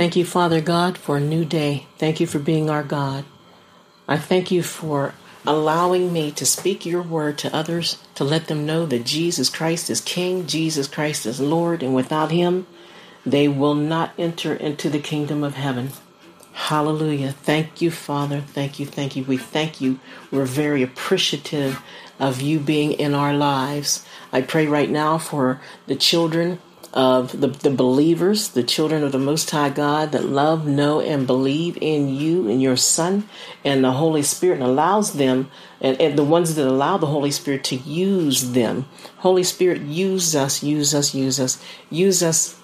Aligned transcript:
Thank 0.00 0.16
you, 0.16 0.24
Father 0.24 0.62
God, 0.62 0.96
for 0.96 1.18
a 1.18 1.20
new 1.20 1.44
day. 1.44 1.84
Thank 1.98 2.20
you 2.20 2.26
for 2.26 2.38
being 2.38 2.70
our 2.70 2.82
God. 2.82 3.26
I 4.08 4.16
thank 4.16 4.50
you 4.50 4.62
for 4.62 5.12
allowing 5.46 6.10
me 6.10 6.30
to 6.32 6.46
speak 6.46 6.86
your 6.86 7.02
word 7.02 7.36
to 7.36 7.54
others, 7.54 8.02
to 8.14 8.24
let 8.24 8.46
them 8.46 8.64
know 8.64 8.86
that 8.86 9.04
Jesus 9.04 9.50
Christ 9.50 9.90
is 9.90 10.00
King, 10.00 10.46
Jesus 10.46 10.88
Christ 10.88 11.26
is 11.26 11.38
Lord, 11.38 11.82
and 11.82 11.94
without 11.94 12.30
him, 12.30 12.66
they 13.26 13.46
will 13.46 13.74
not 13.74 14.14
enter 14.16 14.54
into 14.54 14.88
the 14.88 15.00
kingdom 15.00 15.44
of 15.44 15.56
heaven. 15.56 15.90
Hallelujah. 16.54 17.32
Thank 17.32 17.82
you, 17.82 17.90
Father. 17.90 18.40
Thank 18.40 18.80
you. 18.80 18.86
Thank 18.86 19.16
you. 19.16 19.24
We 19.24 19.36
thank 19.36 19.82
you. 19.82 20.00
We're 20.30 20.46
very 20.46 20.82
appreciative 20.82 21.82
of 22.18 22.40
you 22.40 22.58
being 22.58 22.92
in 22.92 23.12
our 23.12 23.34
lives. 23.34 24.06
I 24.32 24.40
pray 24.40 24.66
right 24.66 24.88
now 24.88 25.18
for 25.18 25.60
the 25.86 25.94
children 25.94 26.58
of 26.92 27.40
the, 27.40 27.48
the 27.48 27.70
believers, 27.70 28.48
the 28.48 28.62
children 28.62 29.04
of 29.04 29.12
the 29.12 29.18
Most 29.18 29.50
High 29.50 29.70
God 29.70 30.12
that 30.12 30.24
love, 30.24 30.66
know, 30.66 31.00
and 31.00 31.26
believe 31.26 31.78
in 31.80 32.08
you 32.08 32.48
and 32.48 32.60
your 32.60 32.76
Son 32.76 33.28
and 33.64 33.84
the 33.84 33.92
Holy 33.92 34.22
Spirit 34.22 34.54
and 34.54 34.64
allows 34.64 35.12
them, 35.12 35.50
and, 35.80 36.00
and 36.00 36.18
the 36.18 36.24
ones 36.24 36.54
that 36.56 36.66
allow 36.66 36.96
the 36.96 37.06
Holy 37.06 37.30
Spirit 37.30 37.64
to 37.64 37.76
use 37.76 38.52
them. 38.52 38.86
Holy 39.18 39.44
Spirit, 39.44 39.82
use 39.82 40.34
us, 40.34 40.62
use 40.62 40.94
us, 40.94 41.14
use 41.14 41.38
us, 41.38 41.62
use 41.90 42.22
us 42.22 42.60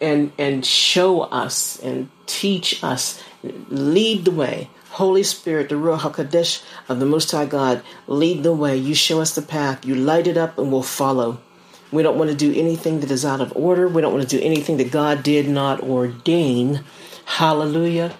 and 0.00 0.32
and 0.38 0.64
show 0.64 1.22
us 1.22 1.78
and 1.80 2.10
teach 2.26 2.82
us, 2.84 3.22
lead 3.42 4.24
the 4.24 4.30
way. 4.30 4.68
Holy 4.90 5.22
Spirit, 5.22 5.68
the 5.68 5.74
Ruach 5.74 6.00
HaKodesh 6.00 6.62
of 6.88 7.00
the 7.00 7.06
Most 7.06 7.30
High 7.30 7.44
God, 7.44 7.82
lead 8.06 8.42
the 8.42 8.54
way. 8.54 8.76
You 8.76 8.94
show 8.94 9.20
us 9.20 9.34
the 9.34 9.42
path. 9.42 9.84
You 9.84 9.94
light 9.94 10.26
it 10.26 10.38
up 10.38 10.58
and 10.58 10.72
we'll 10.72 10.82
follow. 10.82 11.38
We 11.96 12.02
don't 12.02 12.18
want 12.18 12.30
to 12.30 12.36
do 12.36 12.52
anything 12.54 13.00
that 13.00 13.10
is 13.10 13.24
out 13.24 13.40
of 13.40 13.56
order. 13.56 13.88
We 13.88 14.02
don't 14.02 14.12
want 14.12 14.28
to 14.28 14.38
do 14.38 14.44
anything 14.44 14.76
that 14.76 14.90
God 14.90 15.22
did 15.22 15.48
not 15.48 15.80
ordain. 15.80 16.84
Hallelujah. 17.24 18.14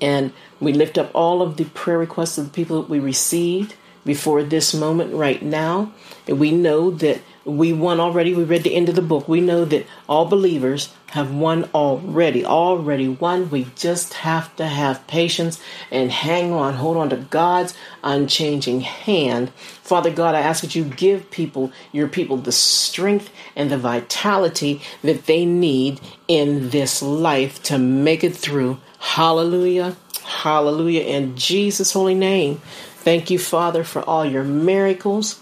And 0.00 0.32
we 0.58 0.72
lift 0.72 0.96
up 0.96 1.10
all 1.14 1.42
of 1.42 1.58
the 1.58 1.66
prayer 1.66 1.98
requests 1.98 2.38
of 2.38 2.46
the 2.46 2.50
people 2.50 2.80
that 2.80 2.88
we 2.88 2.98
received 2.98 3.74
before 4.06 4.42
this 4.42 4.72
moment 4.72 5.14
right 5.14 5.42
now. 5.42 5.92
And 6.26 6.40
we 6.40 6.50
know 6.50 6.90
that 6.90 7.20
we 7.44 7.72
won 7.72 8.00
already. 8.00 8.34
We 8.34 8.44
read 8.44 8.62
the 8.62 8.74
end 8.74 8.88
of 8.88 8.94
the 8.94 9.02
book. 9.02 9.28
We 9.28 9.40
know 9.40 9.64
that 9.64 9.86
all 10.08 10.26
believers 10.26 10.92
have 11.10 11.34
won 11.34 11.68
already, 11.74 12.44
already 12.44 13.08
won. 13.08 13.50
We 13.50 13.66
just 13.76 14.14
have 14.14 14.54
to 14.56 14.66
have 14.66 15.06
patience 15.06 15.60
and 15.90 16.10
hang 16.10 16.52
on, 16.52 16.74
hold 16.74 16.96
on 16.96 17.10
to 17.10 17.16
God's 17.16 17.74
unchanging 18.02 18.80
hand. 18.80 19.50
Father 19.82 20.10
God, 20.10 20.34
I 20.34 20.40
ask 20.40 20.62
that 20.62 20.74
you 20.74 20.84
give 20.84 21.30
people, 21.30 21.72
your 21.92 22.08
people, 22.08 22.38
the 22.38 22.52
strength 22.52 23.30
and 23.54 23.70
the 23.70 23.76
vitality 23.76 24.80
that 25.02 25.26
they 25.26 25.44
need 25.44 26.00
in 26.28 26.70
this 26.70 27.02
life 27.02 27.62
to 27.64 27.78
make 27.78 28.24
it 28.24 28.34
through. 28.34 28.78
Hallelujah. 28.98 29.96
Hallelujah. 30.24 31.02
In 31.02 31.36
Jesus' 31.36 31.92
holy 31.92 32.14
name. 32.14 32.60
Thank 33.04 33.30
you, 33.30 33.38
Father, 33.38 33.84
for 33.84 34.00
all 34.02 34.24
your 34.24 34.44
miracles. 34.44 35.40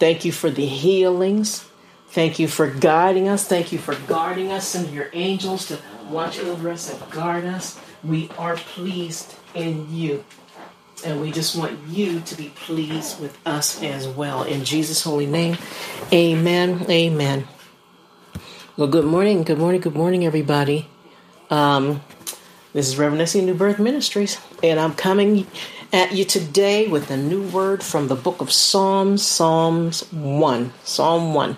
Thank 0.00 0.24
you 0.24 0.32
for 0.32 0.48
the 0.48 0.64
healings. 0.64 1.66
Thank 2.08 2.38
you 2.38 2.48
for 2.48 2.68
guiding 2.68 3.28
us. 3.28 3.46
Thank 3.46 3.70
you 3.70 3.78
for 3.78 3.94
guarding 4.08 4.50
us 4.50 4.74
and 4.74 4.88
your 4.92 5.10
angels 5.12 5.66
to 5.66 5.78
watch 6.08 6.40
over 6.40 6.70
us 6.70 6.90
and 6.90 7.10
guard 7.12 7.44
us. 7.44 7.78
We 8.02 8.30
are 8.38 8.56
pleased 8.56 9.34
in 9.54 9.94
you. 9.94 10.24
And 11.04 11.20
we 11.20 11.30
just 11.30 11.54
want 11.54 11.78
you 11.88 12.20
to 12.20 12.34
be 12.34 12.48
pleased 12.48 13.20
with 13.20 13.38
us 13.46 13.82
as 13.82 14.08
well. 14.08 14.42
In 14.42 14.64
Jesus' 14.64 15.02
holy 15.02 15.26
name, 15.26 15.58
amen. 16.12 16.86
Amen. 16.88 17.46
Well, 18.78 18.88
good 18.88 19.04
morning. 19.04 19.42
Good 19.42 19.58
morning. 19.58 19.82
Good 19.82 19.94
morning, 19.94 20.24
everybody. 20.24 20.88
Um, 21.50 22.00
this 22.72 22.88
is 22.88 22.96
Reverend 22.96 23.20
Essie 23.20 23.42
New 23.42 23.54
Birth 23.54 23.78
Ministries, 23.78 24.38
and 24.62 24.80
I'm 24.80 24.94
coming 24.94 25.46
at 25.92 26.12
you 26.12 26.24
today 26.24 26.86
with 26.86 27.10
a 27.10 27.16
new 27.16 27.42
word 27.48 27.82
from 27.82 28.08
the 28.08 28.14
book 28.14 28.40
of 28.40 28.52
Psalms, 28.52 29.24
Psalms 29.26 30.02
1. 30.12 30.72
Psalm 30.84 31.34
1. 31.34 31.56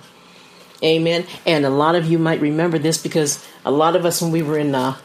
Amen. 0.83 1.27
And 1.47 1.65
a 1.65 1.71
lot 1.71 1.95
of 1.95 2.06
you 2.06 2.19
might 2.19 2.41
remember 2.41 2.79
this 2.79 2.99
because 2.99 3.47
a 3.65 3.71
lot 3.71 3.95
of 3.95 4.05
us, 4.05 4.23
when 4.23 4.33
we 4.33 4.43
were 4.43 4.59
in 4.59 4.75
uh, 4.75 4.97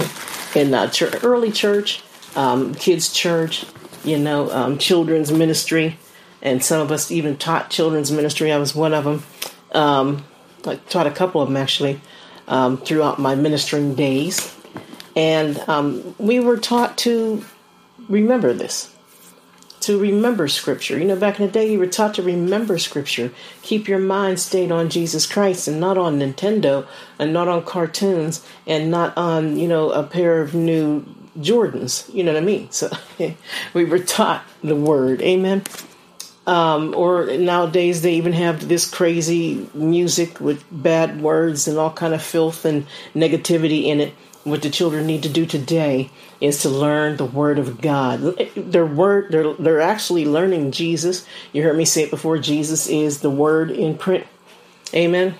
in 0.54 0.72
uh, 0.72 0.88
church, 0.90 1.14
early 1.22 1.50
church, 1.50 2.02
um, 2.36 2.74
kids' 2.74 3.12
church, 3.12 3.66
you 4.04 4.18
know, 4.18 4.50
um, 4.52 4.78
children's 4.78 5.32
ministry, 5.32 5.98
and 6.40 6.64
some 6.64 6.80
of 6.80 6.92
us 6.92 7.10
even 7.10 7.36
taught 7.36 7.70
children's 7.70 8.12
ministry. 8.12 8.52
I 8.52 8.58
was 8.58 8.74
one 8.74 8.94
of 8.94 9.04
them. 9.04 9.22
Um, 9.72 10.24
I 10.64 10.76
taught 10.76 11.06
a 11.06 11.10
couple 11.10 11.42
of 11.42 11.48
them 11.48 11.56
actually 11.56 12.00
um, 12.46 12.78
throughout 12.78 13.18
my 13.18 13.34
ministering 13.34 13.94
days. 13.94 14.54
And 15.14 15.58
um, 15.68 16.14
we 16.18 16.38
were 16.38 16.56
taught 16.56 16.96
to 16.98 17.44
remember 18.08 18.52
this, 18.52 18.94
to 19.80 19.98
remember 19.98 20.48
Scripture. 20.48 20.98
You 20.98 21.04
know, 21.04 21.16
back 21.16 21.38
in 21.38 21.46
the 21.46 21.52
day, 21.52 21.70
you 21.70 21.78
were 21.78 21.86
taught 21.86 22.14
to 22.14 22.22
remember 22.22 22.78
Scripture. 22.78 23.32
Keep 23.62 23.88
your 23.88 23.98
mind 23.98 24.40
stayed 24.40 24.72
on 24.72 24.90
Jesus 24.90 25.26
Christ 25.26 25.68
and 25.68 25.80
not 25.80 25.96
on 25.96 26.18
Nintendo 26.18 26.86
and 27.18 27.32
not 27.32 27.48
on 27.48 27.64
cartoons 27.64 28.44
and 28.66 28.90
not 28.90 29.16
on, 29.16 29.56
you 29.56 29.68
know, 29.68 29.90
a 29.90 30.02
pair 30.02 30.40
of 30.40 30.54
new 30.54 31.04
Jordans. 31.38 32.12
You 32.12 32.24
know 32.24 32.32
what 32.32 32.42
I 32.42 32.44
mean? 32.44 32.70
So 32.70 32.90
we 33.74 33.84
were 33.84 34.00
taught 34.00 34.44
the 34.62 34.76
Word. 34.76 35.22
Amen. 35.22 35.62
Um, 36.46 36.94
or 36.96 37.26
nowadays 37.36 38.00
they 38.00 38.14
even 38.14 38.32
have 38.32 38.68
this 38.68 38.90
crazy 38.90 39.68
music 39.74 40.40
with 40.40 40.64
bad 40.72 41.20
words 41.20 41.68
and 41.68 41.76
all 41.76 41.92
kind 41.92 42.14
of 42.14 42.22
filth 42.22 42.64
and 42.64 42.86
negativity 43.14 43.84
in 43.84 44.00
it 44.00 44.14
what 44.44 44.62
the 44.62 44.70
children 44.70 45.06
need 45.06 45.22
to 45.22 45.28
do 45.28 45.46
today 45.46 46.10
is 46.40 46.62
to 46.62 46.68
learn 46.68 47.16
the 47.16 47.24
word 47.24 47.58
of 47.58 47.80
God. 47.80 48.20
Their 48.56 48.86
word 48.86 49.30
they're 49.30 49.54
they're 49.54 49.80
actually 49.80 50.24
learning 50.24 50.72
Jesus. 50.72 51.26
You 51.52 51.62
heard 51.62 51.76
me 51.76 51.84
say 51.84 52.04
it 52.04 52.10
before 52.10 52.38
Jesus 52.38 52.88
is 52.88 53.20
the 53.20 53.30
word 53.30 53.70
in 53.70 53.98
print. 53.98 54.26
Amen. 54.94 55.34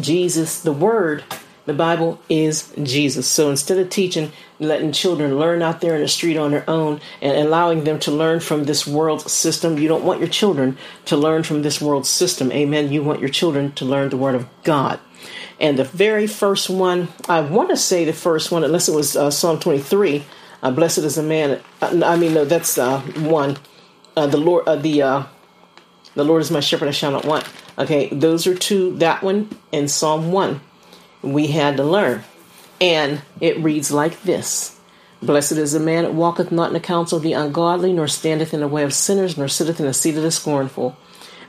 Jesus, 0.00 0.60
the 0.60 0.72
word, 0.72 1.24
the 1.66 1.74
Bible 1.74 2.20
is 2.28 2.72
Jesus. 2.82 3.26
So 3.28 3.50
instead 3.50 3.78
of 3.78 3.90
teaching, 3.90 4.32
letting 4.58 4.92
children 4.92 5.38
learn 5.38 5.62
out 5.62 5.80
there 5.80 5.94
in 5.96 6.02
the 6.02 6.08
street 6.08 6.36
on 6.36 6.52
their 6.52 6.68
own 6.68 7.00
and 7.20 7.36
allowing 7.36 7.84
them 7.84 7.98
to 8.00 8.10
learn 8.10 8.40
from 8.40 8.64
this 8.64 8.86
world 8.86 9.22
system, 9.22 9.78
you 9.78 9.88
don't 9.88 10.04
want 10.04 10.20
your 10.20 10.28
children 10.28 10.78
to 11.06 11.16
learn 11.16 11.42
from 11.42 11.62
this 11.62 11.80
world 11.80 12.06
system. 12.06 12.52
Amen. 12.52 12.92
You 12.92 13.02
want 13.02 13.20
your 13.20 13.28
children 13.28 13.72
to 13.72 13.84
learn 13.84 14.10
the 14.10 14.16
word 14.16 14.34
of 14.34 14.46
God. 14.62 15.00
And 15.60 15.78
the 15.78 15.84
very 15.84 16.26
first 16.26 16.68
one, 16.70 17.08
I 17.28 17.40
want 17.40 17.70
to 17.70 17.76
say 17.76 18.04
the 18.04 18.12
first 18.12 18.50
one, 18.50 18.64
unless 18.64 18.88
it 18.88 18.94
was 18.94 19.16
uh, 19.16 19.30
Psalm 19.30 19.60
23, 19.60 20.24
uh, 20.62 20.70
blessed 20.70 20.98
is 20.98 21.16
the 21.16 21.22
man. 21.22 21.60
Uh, 21.80 22.00
I 22.04 22.16
mean, 22.16 22.34
no, 22.34 22.44
that's 22.44 22.78
uh, 22.78 23.00
one. 23.00 23.58
Uh, 24.16 24.26
the 24.26 24.36
Lord, 24.36 24.66
uh, 24.66 24.76
the 24.76 25.26
the 26.14 26.24
Lord 26.24 26.42
is 26.42 26.50
my 26.50 26.60
shepherd; 26.60 26.88
I 26.88 26.92
shall 26.92 27.10
not 27.10 27.24
want. 27.24 27.48
Okay, 27.78 28.08
those 28.10 28.46
are 28.46 28.54
two. 28.54 28.96
That 28.98 29.22
one 29.22 29.48
and 29.72 29.90
Psalm 29.90 30.30
one, 30.30 30.60
we 31.22 31.48
had 31.48 31.78
to 31.78 31.84
learn, 31.84 32.22
and 32.80 33.22
it 33.40 33.58
reads 33.58 33.90
like 33.90 34.22
this: 34.22 34.78
Blessed 35.22 35.52
is 35.52 35.72
the 35.72 35.80
man 35.80 36.04
that 36.04 36.14
walketh 36.14 36.50
not 36.50 36.68
in 36.68 36.74
the 36.74 36.80
counsel 36.80 37.16
of 37.16 37.22
the 37.22 37.32
ungodly, 37.32 37.92
nor 37.92 38.08
standeth 38.08 38.52
in 38.52 38.60
the 38.60 38.68
way 38.68 38.82
of 38.82 38.92
sinners, 38.92 39.38
nor 39.38 39.48
sitteth 39.48 39.78
in 39.78 39.86
the 39.86 39.94
seat 39.94 40.16
of 40.16 40.22
the 40.22 40.30
scornful. 40.30 40.96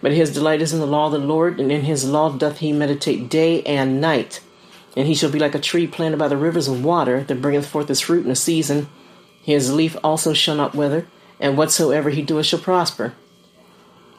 But 0.04 0.12
his 0.12 0.34
delight 0.34 0.62
is 0.62 0.74
in 0.74 0.82
the 0.82 0.86
law 0.86 1.06
of 1.06 1.14
the 1.14 1.18
Lord, 1.18 1.62
and 1.62 1.72
in 1.72 1.84
his 1.84 2.04
law 2.04 2.30
doth 2.30 2.58
he 2.58 2.74
meditate 2.74 3.30
day 3.30 3.64
and 3.64 4.02
night. 4.02 4.42
And 4.98 5.08
he 5.08 5.16
shall 5.16 5.32
be 5.32 5.40
like 5.40 5.56
a 5.56 5.60
tree 5.60 5.88
planted 5.88 6.18
by 6.18 6.28
the 6.28 6.36
rivers 6.36 6.68
of 6.68 6.84
water, 6.84 7.24
that 7.24 7.42
bringeth 7.42 7.66
forth 7.66 7.88
his 7.88 8.02
fruit 8.02 8.26
in 8.26 8.32
a 8.32 8.36
season. 8.36 8.90
His 9.42 9.74
leaf 9.74 9.96
also 10.04 10.34
shall 10.34 10.58
not 10.58 10.76
wither, 10.76 11.08
and 11.40 11.58
whatsoever 11.58 12.10
he 12.10 12.22
doeth 12.22 12.48
shall 12.48 12.60
prosper. 12.60 13.14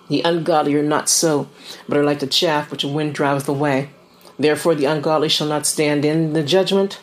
The 0.09 0.23
ungodly 0.23 0.75
are 0.75 0.83
not 0.83 1.11
so, 1.11 1.51
but 1.87 1.99
are 1.99 2.05
like 2.05 2.21
the 2.21 2.27
chaff 2.27 2.71
which 2.71 2.81
the 2.81 2.89
wind 2.89 3.15
driveth 3.15 3.47
away. 3.47 3.91
Therefore 4.39 4.75
the 4.75 4.87
ungodly 4.87 5.29
shall 5.29 5.49
not 5.49 5.67
stand 5.67 6.07
in 6.07 6.33
the 6.33 6.43
judgment, 6.43 6.99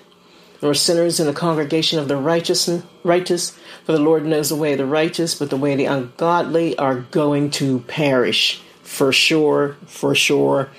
nor 0.60 0.74
sinners 0.74 1.20
in 1.20 1.28
the 1.28 1.34
congregation 1.34 2.00
of 2.00 2.08
the 2.08 2.18
righteous. 2.18 2.68
Righteous, 3.04 3.56
for 3.86 3.92
the 3.92 4.00
Lord 4.00 4.26
knows 4.26 4.50
the 4.50 4.56
way 4.56 4.72
of 4.72 4.80
the 4.80 4.88
righteous, 4.88 5.36
but 5.36 5.52
the 5.52 5.58
way 5.58 5.74
of 5.74 5.78
the 5.78 5.86
ungodly 5.86 6.76
are 6.80 7.02
going 7.12 7.52
to 7.52 7.82
perish 7.82 8.60
for 8.92 9.14
sure, 9.14 9.78
for 9.86 10.14
sure, 10.14 10.70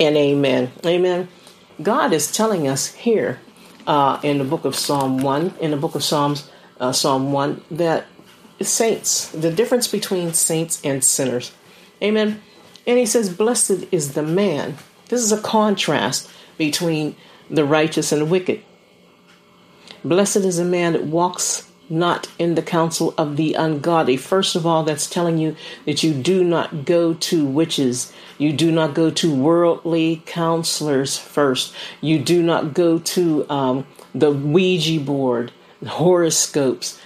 and 0.00 0.16
amen. 0.16 0.72
Amen. 0.86 1.28
God 1.82 2.14
is 2.14 2.32
telling 2.32 2.66
us 2.66 2.94
here 2.94 3.40
uh, 3.86 4.18
in 4.22 4.38
the 4.38 4.44
book 4.44 4.64
of 4.64 4.74
Psalm 4.74 5.18
1, 5.18 5.56
in 5.60 5.72
the 5.72 5.76
book 5.76 5.94
of 5.94 6.02
Psalms, 6.02 6.50
uh, 6.80 6.92
Psalm 6.92 7.30
1, 7.30 7.62
that 7.72 8.06
saints, 8.62 9.28
the 9.28 9.52
difference 9.52 9.86
between 9.86 10.32
saints 10.32 10.80
and 10.82 11.04
sinners. 11.04 11.52
Amen. 12.02 12.40
And 12.86 12.98
he 12.98 13.04
says, 13.04 13.28
Blessed 13.28 13.84
is 13.92 14.14
the 14.14 14.22
man. 14.22 14.78
This 15.10 15.22
is 15.22 15.30
a 15.30 15.40
contrast 15.40 16.30
between 16.56 17.16
the 17.50 17.66
righteous 17.66 18.12
and 18.12 18.22
the 18.22 18.26
wicked. 18.26 18.62
Blessed 20.02 20.36
is 20.36 20.56
the 20.56 20.64
man 20.64 20.94
that 20.94 21.04
walks 21.04 21.67
not 21.90 22.28
in 22.38 22.54
the 22.54 22.62
counsel 22.62 23.14
of 23.16 23.36
the 23.36 23.54
ungodly. 23.54 24.16
First 24.16 24.56
of 24.56 24.66
all, 24.66 24.82
that's 24.82 25.08
telling 25.08 25.38
you 25.38 25.56
that 25.86 26.02
you 26.02 26.14
do 26.14 26.44
not 26.44 26.84
go 26.84 27.14
to 27.14 27.46
witches. 27.46 28.12
You 28.36 28.52
do 28.52 28.70
not 28.70 28.94
go 28.94 29.10
to 29.10 29.34
worldly 29.34 30.22
counselors 30.26 31.18
first. 31.18 31.74
You 32.00 32.18
do 32.18 32.42
not 32.42 32.74
go 32.74 32.98
to 32.98 33.50
um, 33.50 33.86
the 34.14 34.30
Ouija 34.30 35.00
board, 35.00 35.52
horoscopes, 35.86 37.00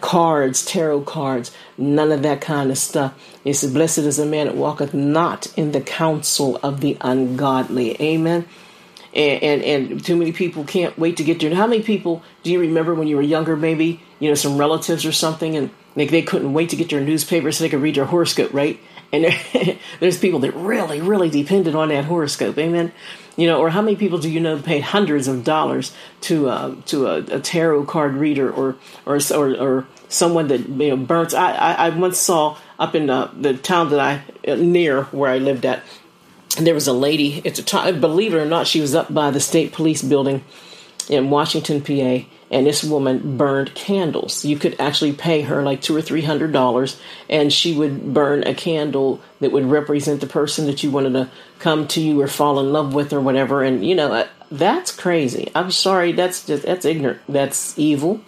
cards, 0.00 0.64
tarot 0.64 1.02
cards, 1.02 1.50
none 1.78 2.12
of 2.12 2.22
that 2.22 2.40
kind 2.40 2.70
of 2.70 2.78
stuff. 2.78 3.14
It 3.44 3.54
says, 3.54 3.72
Blessed 3.72 3.98
is 3.98 4.16
the 4.18 4.26
man 4.26 4.46
that 4.46 4.56
walketh 4.56 4.92
not 4.92 5.46
in 5.56 5.72
the 5.72 5.80
counsel 5.80 6.56
of 6.62 6.80
the 6.80 6.96
ungodly. 7.00 8.00
Amen 8.00 8.46
and, 9.16 9.42
and, 9.42 9.62
and 9.62 10.04
too 10.04 10.14
many 10.14 10.30
people 10.30 10.64
can't 10.64 10.96
wait 10.98 11.16
to 11.16 11.24
get 11.24 11.40
there. 11.40 11.54
How 11.54 11.66
many 11.66 11.82
people 11.82 12.22
do 12.42 12.52
you 12.52 12.60
remember 12.60 12.94
when 12.94 13.08
you 13.08 13.16
were 13.16 13.22
younger, 13.22 13.56
maybe 13.56 14.00
you 14.20 14.28
know 14.28 14.34
some 14.34 14.58
relatives 14.58 15.06
or 15.06 15.12
something, 15.12 15.56
and 15.56 15.70
they, 15.94 16.06
they 16.06 16.22
couldn't 16.22 16.52
wait 16.52 16.68
to 16.70 16.76
get 16.76 16.90
their 16.90 17.00
newspaper 17.00 17.50
so 17.50 17.64
they 17.64 17.70
could 17.70 17.80
read 17.80 17.94
their 17.94 18.04
horoscope, 18.04 18.52
right? 18.52 18.78
And 19.12 19.24
there, 19.24 19.78
there's 20.00 20.18
people 20.18 20.40
that 20.40 20.52
really, 20.52 21.00
really 21.00 21.30
depended 21.30 21.74
on 21.74 21.88
that 21.88 22.04
horoscope, 22.04 22.58
amen. 22.58 22.92
You 23.36 23.46
know, 23.46 23.58
or 23.58 23.70
how 23.70 23.80
many 23.80 23.96
people 23.96 24.18
do 24.18 24.30
you 24.30 24.40
know 24.40 24.60
paid 24.60 24.82
hundreds 24.82 25.28
of 25.28 25.44
dollars 25.44 25.92
to 26.22 26.50
uh, 26.50 26.76
to 26.86 27.06
a, 27.06 27.16
a, 27.18 27.40
tarot 27.40 27.84
card 27.84 28.14
reader 28.14 28.50
or 28.50 28.76
or 29.06 29.18
or, 29.34 29.56
or 29.56 29.86
someone 30.08 30.48
that 30.48 30.68
you 30.68 30.90
know 30.90 30.96
burns? 30.96 31.32
I, 31.32 31.52
I, 31.52 31.72
I 31.72 31.88
once 31.90 32.18
saw 32.18 32.58
up 32.78 32.94
in 32.94 33.06
the, 33.06 33.30
the 33.34 33.54
town 33.54 33.88
that 33.90 34.00
I 34.00 34.54
near 34.56 35.04
where 35.04 35.30
I 35.30 35.38
lived 35.38 35.64
at 35.64 35.82
there 36.58 36.74
was 36.74 36.88
a 36.88 36.92
lady 36.92 37.42
at 37.46 37.54
time, 37.66 38.00
believe 38.00 38.34
it 38.34 38.38
or 38.38 38.46
not, 38.46 38.66
she 38.66 38.80
was 38.80 38.94
up 38.94 39.12
by 39.12 39.30
the 39.30 39.40
state 39.40 39.72
police 39.72 40.02
building 40.02 40.44
in 41.08 41.30
Washington, 41.30 41.80
PA, 41.80 42.26
and 42.50 42.66
this 42.66 42.84
woman 42.84 43.36
burned 43.36 43.74
candles. 43.74 44.44
You 44.44 44.58
could 44.58 44.80
actually 44.80 45.12
pay 45.12 45.42
her 45.42 45.62
like 45.62 45.80
two 45.80 45.96
or 45.96 46.02
three 46.02 46.22
hundred 46.22 46.52
dollars, 46.52 47.00
and 47.28 47.52
she 47.52 47.76
would 47.76 48.14
burn 48.14 48.44
a 48.44 48.54
candle 48.54 49.20
that 49.40 49.52
would 49.52 49.66
represent 49.66 50.20
the 50.20 50.26
person 50.26 50.66
that 50.66 50.82
you 50.82 50.90
wanted 50.90 51.12
to 51.14 51.30
come 51.58 51.86
to 51.88 52.00
you 52.00 52.20
or 52.20 52.28
fall 52.28 52.60
in 52.60 52.72
love 52.72 52.94
with 52.94 53.12
or 53.12 53.20
whatever. 53.20 53.62
And 53.62 53.84
you 53.84 53.94
know 53.94 54.12
uh, 54.12 54.28
that's 54.50 54.94
crazy. 54.94 55.50
I'm 55.54 55.70
sorry, 55.70 56.12
that's 56.12 56.46
just 56.46 56.64
that's 56.64 56.84
ignorant. 56.84 57.20
That's 57.28 57.78
evil, 57.78 58.20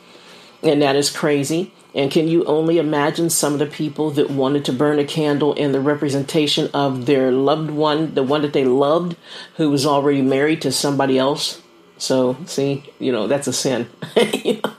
and 0.62 0.82
that 0.82 0.96
is 0.96 1.10
crazy. 1.10 1.72
And 1.98 2.12
can 2.12 2.28
you 2.28 2.44
only 2.44 2.78
imagine 2.78 3.28
some 3.28 3.54
of 3.54 3.58
the 3.58 3.66
people 3.66 4.12
that 4.12 4.30
wanted 4.30 4.64
to 4.66 4.72
burn 4.72 5.00
a 5.00 5.04
candle 5.04 5.52
in 5.54 5.72
the 5.72 5.80
representation 5.80 6.70
of 6.72 7.06
their 7.06 7.32
loved 7.32 7.72
one, 7.72 8.14
the 8.14 8.22
one 8.22 8.42
that 8.42 8.52
they 8.52 8.64
loved, 8.64 9.16
who 9.56 9.68
was 9.68 9.84
already 9.84 10.22
married 10.22 10.62
to 10.62 10.70
somebody 10.70 11.18
else? 11.18 11.60
So, 11.96 12.36
see, 12.46 12.84
you 13.00 13.10
know, 13.10 13.26
that's 13.26 13.48
a 13.48 13.52
sin. 13.52 13.90
you 14.32 14.60
know, 14.62 14.72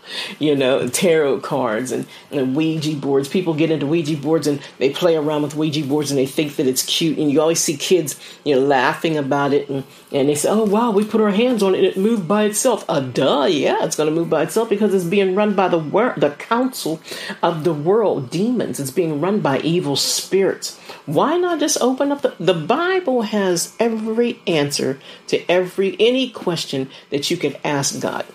tarot 0.91 1.39
cards 1.39 1.91
and, 1.91 2.06
and, 2.31 2.56
Ouija 2.56 2.95
boards. 2.95 3.27
People 3.27 3.53
get 3.53 3.71
into 3.71 3.85
Ouija 3.85 4.17
boards 4.17 4.47
and 4.47 4.61
they 4.77 4.89
play 4.89 5.15
around 5.15 5.44
with 5.44 5.56
Ouija 5.56 5.83
boards 5.83 6.11
and 6.11 6.17
they 6.17 6.25
think 6.25 6.56
that 6.56 6.67
it's 6.67 6.83
cute. 6.83 7.17
And 7.17 7.31
you 7.31 7.41
always 7.41 7.59
see 7.59 7.77
kids, 7.77 8.19
you 8.44 8.56
know, 8.56 8.61
laughing 8.61 9.17
about 9.17 9.53
it. 9.53 9.69
And, 9.69 9.83
and 10.11 10.29
they 10.29 10.35
say, 10.35 10.50
oh, 10.50 10.65
wow, 10.65 10.91
we 10.91 11.06
put 11.06 11.21
our 11.21 11.31
hands 11.31 11.61
on 11.61 11.75
it 11.75 11.79
and 11.79 11.88
it 11.88 11.97
moved 11.97 12.27
by 12.27 12.44
itself. 12.45 12.85
Uh, 12.89 13.00
duh, 13.00 13.45
yeah, 13.45 13.83
it's 13.83 13.95
going 13.95 14.09
to 14.09 14.15
move 14.15 14.29
by 14.29 14.44
itself 14.44 14.69
because 14.69 14.94
it's 14.94 15.06
being 15.06 15.35
run 15.35 15.56
by 15.56 15.67
the, 15.67 15.77
wor- 15.77 16.15
the 16.17 16.31
council 16.31 17.00
of 17.44 17.63
the 17.63 17.73
world, 17.73 18.29
demons. 18.29 18.79
It's 18.79 18.91
being 18.91 19.21
run 19.21 19.39
by 19.41 19.59
evil 19.59 19.95
spirits. 19.95 20.79
Why 21.06 21.38
not 21.38 21.59
just 21.59 21.81
open 21.81 22.11
up 22.11 22.21
the, 22.21 22.35
the 22.39 22.53
Bible 22.53 23.23
has 23.23 23.75
every 23.79 24.41
answer 24.45 25.00
to 25.27 25.50
every 25.50 25.95
any 26.00 26.29
question 26.29 26.89
that 27.09 27.31
you 27.31 27.38
could 27.38 27.59
ask 27.63 28.00
God. 28.00 28.25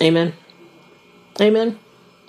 Amen. 0.00 0.34
Amen. 1.40 1.78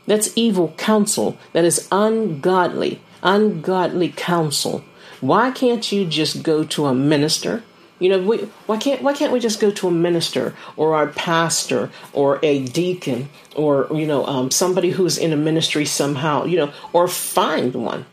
That's 0.06 0.36
evil 0.36 0.74
counsel. 0.78 1.38
That 1.54 1.66
is 1.66 1.88
ungodly, 1.92 3.02
ungodly 3.22 4.10
counsel. 4.10 4.84
Why 5.22 5.52
can't 5.52 5.90
you 5.92 6.06
just 6.06 6.44
go 6.44 6.64
to 6.66 6.86
a 6.88 6.94
minister? 6.94 7.64
You 8.00 8.10
know, 8.10 8.20
we, 8.20 8.38
why 8.66 8.78
can't 8.78 9.02
why 9.02 9.14
can't 9.14 9.32
we 9.32 9.40
just 9.40 9.62
go 9.62 9.72
to 9.72 9.88
a 9.88 9.92
minister 9.92 10.54
or 10.76 10.96
our 10.96 11.08
pastor 11.08 11.90
or 12.12 12.40
a 12.44 12.66
deacon 12.66 13.30
or 13.56 13.88
you 13.94 14.06
know 14.06 14.26
um, 14.26 14.52
somebody 14.52 14.92
who's 14.92 15.18
in 15.18 15.32
a 15.32 15.38
ministry 15.38 15.86
somehow? 15.86 16.44
You 16.44 16.58
know, 16.58 16.74
or 16.92 17.08
find 17.08 17.74
one 17.74 18.06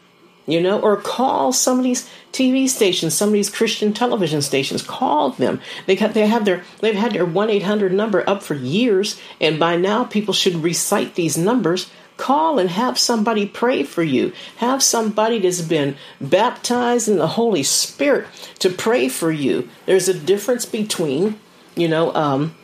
you 0.52 0.61
know, 0.61 0.81
or 0.81 0.97
call 0.97 1.52
some 1.52 1.79
of 1.79 1.85
these 1.85 2.08
TV 2.32 2.69
stations, 2.69 3.14
some 3.14 3.29
of 3.29 3.32
these 3.32 3.50
Christian 3.50 3.93
television 3.93 4.43
stations. 4.43 4.82
Call 4.82 5.31
them. 5.31 5.61
They 5.87 5.97
got, 5.97 6.14
they 6.14 6.26
have 6.26 6.44
their 6.44 6.64
they've 6.81 6.94
had 6.94 7.12
their 7.12 7.26
one 7.26 7.50
eight 7.50 7.62
hundred 7.62 7.93
number 7.93 8.29
up 8.29 8.43
for 8.43 8.55
years, 8.55 9.20
and 9.41 9.58
by 9.58 9.76
now 9.76 10.05
people 10.05 10.35
should 10.35 10.56
recite 10.56 11.14
these 11.14 11.37
numbers. 11.37 11.91
Call 12.17 12.58
and 12.58 12.69
have 12.69 12.99
somebody 12.99 13.47
pray 13.47 13.82
for 13.82 14.02
you. 14.02 14.35
Have 14.58 14.82
somebody 14.82 15.38
that's 15.38 15.62
been 15.62 15.97
baptized 16.20 17.08
in 17.08 17.17
the 17.17 17.26
Holy 17.26 17.62
Spirit 17.62 18.26
to 18.58 18.69
pray 18.69 19.08
for 19.08 19.32
you. 19.32 19.70
There's 19.87 20.06
a 20.06 20.12
difference 20.12 20.67
between, 20.67 21.41
you 21.76 21.88
know, 21.88 22.14
um, 22.14 22.55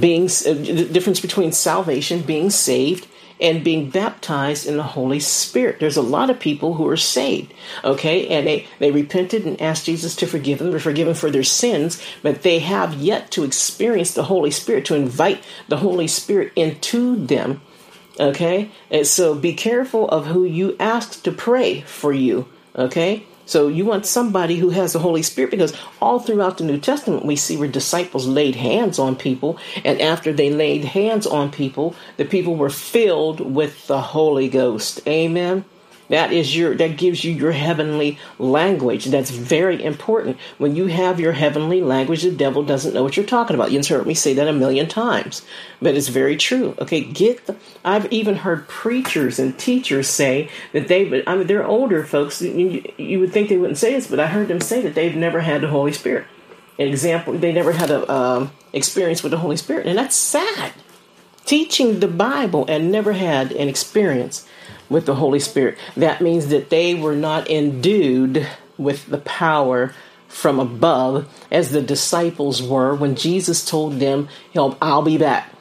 being 0.00 0.24
uh, 0.24 0.54
the 0.54 0.88
difference 0.90 1.20
between 1.20 1.52
salvation, 1.52 2.22
being 2.22 2.48
saved, 2.48 3.06
and 3.42 3.64
being 3.64 3.90
baptized 3.90 4.66
in 4.66 4.76
the 4.76 4.82
Holy 4.84 5.18
Spirit. 5.18 5.80
There's 5.80 5.96
a 5.96 6.02
lot 6.02 6.30
of 6.30 6.38
people 6.38 6.74
who 6.74 6.86
are 6.86 6.96
saved, 6.96 7.52
okay, 7.82 8.28
and 8.28 8.46
they, 8.46 8.68
they 8.78 8.92
repented 8.92 9.44
and 9.44 9.60
asked 9.60 9.86
Jesus 9.86 10.14
to 10.16 10.28
forgive 10.28 10.60
them. 10.60 10.70
They're 10.70 10.78
forgiven 10.78 11.14
for 11.14 11.28
their 11.28 11.42
sins, 11.42 12.00
but 12.22 12.42
they 12.42 12.60
have 12.60 12.94
yet 12.94 13.32
to 13.32 13.42
experience 13.42 14.14
the 14.14 14.22
Holy 14.22 14.52
Spirit, 14.52 14.84
to 14.86 14.94
invite 14.94 15.42
the 15.68 15.78
Holy 15.78 16.06
Spirit 16.06 16.52
into 16.54 17.16
them, 17.16 17.60
okay? 18.20 18.70
And 18.92 19.06
so 19.06 19.34
be 19.34 19.54
careful 19.54 20.08
of 20.08 20.28
who 20.28 20.44
you 20.44 20.76
ask 20.78 21.24
to 21.24 21.32
pray 21.32 21.80
for 21.80 22.12
you, 22.12 22.46
okay? 22.76 23.26
So 23.46 23.68
you 23.68 23.84
want 23.84 24.06
somebody 24.06 24.56
who 24.56 24.70
has 24.70 24.92
the 24.92 24.98
Holy 24.98 25.22
Spirit 25.22 25.50
because 25.50 25.74
all 26.00 26.18
throughout 26.18 26.58
the 26.58 26.64
New 26.64 26.78
Testament 26.78 27.24
we 27.24 27.36
see 27.36 27.56
where 27.56 27.68
disciples 27.68 28.26
laid 28.26 28.56
hands 28.56 28.98
on 28.98 29.16
people, 29.16 29.58
and 29.84 30.00
after 30.00 30.32
they 30.32 30.50
laid 30.50 30.84
hands 30.84 31.26
on 31.26 31.50
people, 31.50 31.94
the 32.16 32.24
people 32.24 32.56
were 32.56 32.70
filled 32.70 33.40
with 33.40 33.86
the 33.86 34.00
Holy 34.00 34.48
Ghost. 34.48 35.06
Amen. 35.06 35.64
That 36.12 36.30
is 36.30 36.54
your 36.54 36.74
that 36.74 36.98
gives 36.98 37.24
you 37.24 37.32
your 37.32 37.52
heavenly 37.52 38.18
language. 38.38 39.06
That's 39.06 39.30
very 39.30 39.82
important. 39.82 40.36
When 40.58 40.76
you 40.76 40.88
have 40.88 41.18
your 41.18 41.32
heavenly 41.32 41.80
language, 41.80 42.22
the 42.22 42.30
devil 42.30 42.62
doesn't 42.62 42.92
know 42.92 43.02
what 43.02 43.16
you're 43.16 43.24
talking 43.24 43.54
about. 43.54 43.72
You've 43.72 43.88
heard 43.88 44.06
me 44.06 44.12
say 44.12 44.34
that 44.34 44.46
a 44.46 44.52
million 44.52 44.88
times, 44.88 45.40
but 45.80 45.94
it's 45.94 46.08
very 46.08 46.36
true. 46.36 46.74
Okay, 46.78 47.00
get. 47.00 47.46
The, 47.46 47.56
I've 47.82 48.12
even 48.12 48.36
heard 48.36 48.68
preachers 48.68 49.38
and 49.38 49.58
teachers 49.58 50.06
say 50.06 50.50
that 50.74 50.88
they. 50.88 51.24
I 51.26 51.34
mean, 51.34 51.46
they're 51.46 51.66
older 51.66 52.04
folks. 52.04 52.42
You, 52.42 52.84
you 52.98 53.18
would 53.18 53.32
think 53.32 53.48
they 53.48 53.56
wouldn't 53.56 53.78
say 53.78 53.94
this, 53.94 54.06
but 54.06 54.20
I 54.20 54.26
heard 54.26 54.48
them 54.48 54.60
say 54.60 54.82
that 54.82 54.94
they've 54.94 55.16
never 55.16 55.40
had 55.40 55.62
the 55.62 55.68
Holy 55.68 55.92
Spirit. 55.92 56.26
An 56.78 56.88
example, 56.88 57.38
they 57.38 57.52
never 57.52 57.72
had 57.72 57.90
a 57.90 58.12
um, 58.12 58.52
experience 58.74 59.22
with 59.22 59.32
the 59.32 59.38
Holy 59.38 59.56
Spirit, 59.56 59.86
and 59.86 59.96
that's 59.96 60.16
sad. 60.16 60.74
Teaching 61.46 62.00
the 62.00 62.08
Bible 62.08 62.66
and 62.68 62.92
never 62.92 63.14
had 63.14 63.50
an 63.52 63.68
experience 63.70 64.46
with 64.92 65.06
the 65.06 65.14
Holy 65.14 65.40
Spirit. 65.40 65.78
That 65.96 66.20
means 66.20 66.48
that 66.48 66.70
they 66.70 66.94
were 66.94 67.16
not 67.16 67.50
endued 67.50 68.46
with 68.78 69.06
the 69.06 69.18
power 69.18 69.94
from 70.28 70.58
above 70.58 71.28
as 71.50 71.70
the 71.70 71.82
disciples 71.82 72.62
were 72.62 72.94
when 72.94 73.14
Jesus 73.14 73.64
told 73.64 73.94
them, 74.00 74.28
Help, 74.54 74.78
I'll 74.80 75.02
be 75.02 75.18
back. 75.18 75.52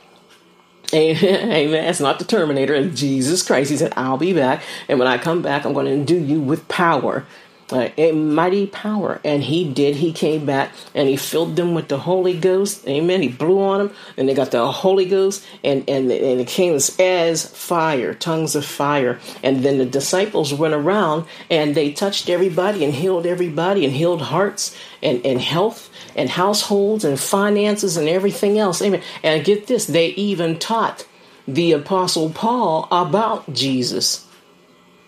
Amen. 0.93 1.85
It's 1.89 1.99
not 1.99 2.19
the 2.19 2.25
Terminator, 2.25 2.73
it's 2.73 2.99
Jesus 2.99 3.43
Christ. 3.43 3.71
He 3.71 3.77
said, 3.77 3.93
I'll 3.95 4.17
be 4.17 4.33
back. 4.33 4.63
And 4.87 4.99
when 4.99 5.07
I 5.07 5.17
come 5.17 5.41
back, 5.41 5.65
I'm 5.65 5.73
going 5.73 5.85
to 5.85 5.91
endue 5.91 6.19
you 6.19 6.39
with 6.41 6.67
power 6.67 7.25
Uh, 7.71 7.89
a 7.97 8.11
mighty 8.11 8.67
power. 8.67 9.21
And 9.23 9.43
he 9.43 9.71
did. 9.71 9.95
He 9.95 10.11
came 10.11 10.45
back 10.45 10.73
and 10.93 11.07
he 11.07 11.15
filled 11.15 11.55
them 11.55 11.73
with 11.73 11.87
the 11.87 11.97
Holy 11.97 12.37
Ghost. 12.37 12.87
Amen. 12.87 13.21
He 13.21 13.29
blew 13.29 13.61
on 13.61 13.79
them 13.79 13.95
and 14.17 14.27
they 14.27 14.33
got 14.33 14.51
the 14.51 14.69
Holy 14.71 15.05
Ghost 15.05 15.45
and, 15.63 15.89
and, 15.89 16.11
and 16.11 16.41
it 16.41 16.47
came 16.47 16.73
as 16.73 17.45
fire, 17.47 18.13
tongues 18.13 18.55
of 18.55 18.65
fire. 18.65 19.19
And 19.43 19.63
then 19.63 19.77
the 19.77 19.85
disciples 19.85 20.53
went 20.53 20.73
around 20.73 21.25
and 21.49 21.75
they 21.75 21.91
touched 21.91 22.29
everybody 22.29 22.83
and 22.83 22.93
healed 22.93 23.25
everybody 23.25 23.85
and 23.85 23.93
healed 23.93 24.21
hearts 24.21 24.75
and, 25.01 25.25
and 25.25 25.39
health 25.39 25.89
and 26.15 26.29
households 26.29 27.05
and 27.05 27.19
finances 27.19 27.97
and 27.97 28.09
everything 28.09 28.59
else. 28.59 28.81
Amen. 28.81 29.01
And 29.23 29.45
get 29.45 29.67
this, 29.67 29.85
they 29.85 30.07
even 30.09 30.59
taught 30.59 31.07
the 31.47 31.71
Apostle 31.71 32.29
Paul 32.29 32.87
about 32.91 33.51
Jesus 33.53 34.27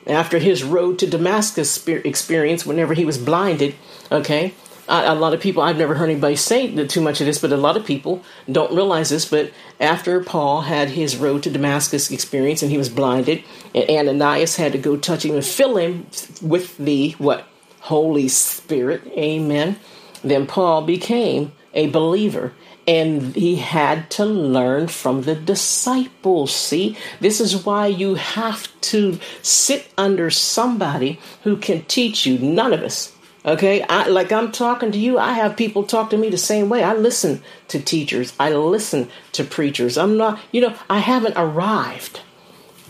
after 0.08 0.40
his 0.40 0.64
road 0.64 1.00
to 1.00 1.08
Damascus 1.08 1.88
experience, 1.88 2.66
whenever 2.66 2.94
he 2.94 3.06
was 3.06 3.18
blinded, 3.18 3.76
okay, 4.12 4.54
a 4.88 5.16
lot 5.16 5.34
of 5.34 5.40
people, 5.40 5.64
I've 5.64 5.78
never 5.78 5.96
heard 5.96 6.10
anybody 6.10 6.36
say 6.36 6.86
too 6.88 7.02
much 7.02 7.22
of 7.22 7.26
this, 7.26 7.40
but 7.40 7.54
a 7.54 7.58
lot 7.58 7.78
of 7.78 7.86
people 7.86 8.22
don't 8.52 8.74
realize 8.74 9.10
this. 9.10 9.26
But 9.26 9.52
after 9.80 10.22
Paul 10.22 10.62
had 10.62 10.90
his 10.90 11.16
road 11.16 11.44
to 11.44 11.50
Damascus 11.50 12.12
experience 12.12 12.62
and 12.62 12.72
he 12.72 12.78
was 12.78 12.90
blinded, 12.90 13.44
and 13.74 13.90
Ananias 13.90 14.58
had 14.58 14.74
to 14.74 14.78
go 14.78 14.98
touch 14.98 15.24
him 15.24 15.36
and 15.36 15.46
fill 15.46 15.78
him 15.78 16.08
with 16.42 16.78
the 16.78 17.12
what? 17.12 17.48
Holy 17.80 18.28
Spirit. 18.28 19.06
Amen. 19.08 19.78
Then 20.24 20.48
Paul 20.48 20.84
became 20.84 21.54
a 21.74 21.88
believer 21.88 22.54
and 22.88 23.36
he 23.36 23.56
had 23.56 24.10
to 24.12 24.26
learn 24.26 24.88
from 24.88 25.22
the 25.22 25.36
disciples. 25.36 26.54
See, 26.54 26.98
this 27.20 27.40
is 27.40 27.66
why 27.66 27.88
you 27.88 28.16
have 28.16 28.70
to 28.82 29.20
sit 29.42 29.88
under 29.98 30.30
somebody 30.30 31.20
who 31.44 31.58
can 31.58 31.84
teach 31.86 32.26
you. 32.26 32.38
None 32.40 32.74
of 32.74 32.82
us. 32.82 33.16
Okay, 33.46 33.82
I, 33.84 34.08
like 34.08 34.32
I'm 34.32 34.54
talking 34.54 34.92
to 34.94 34.98
you, 34.98 35.18
I 35.20 35.34
have 35.34 35.58
people 35.58 35.84
talk 35.84 36.10
to 36.12 36.18
me 36.18 36.30
the 36.30 36.38
same 36.38 36.70
way. 36.70 36.82
I 36.82 36.94
listen 36.94 37.44
to 37.68 37.80
teachers, 37.82 38.34
I 38.40 38.54
listen 38.54 39.10
to 39.34 39.44
preachers. 39.44 39.98
I'm 39.98 40.16
not, 40.16 40.40
you 40.52 40.62
know, 40.62 40.74
I 40.90 41.00
haven't 41.00 41.36
arrived. 41.36 42.22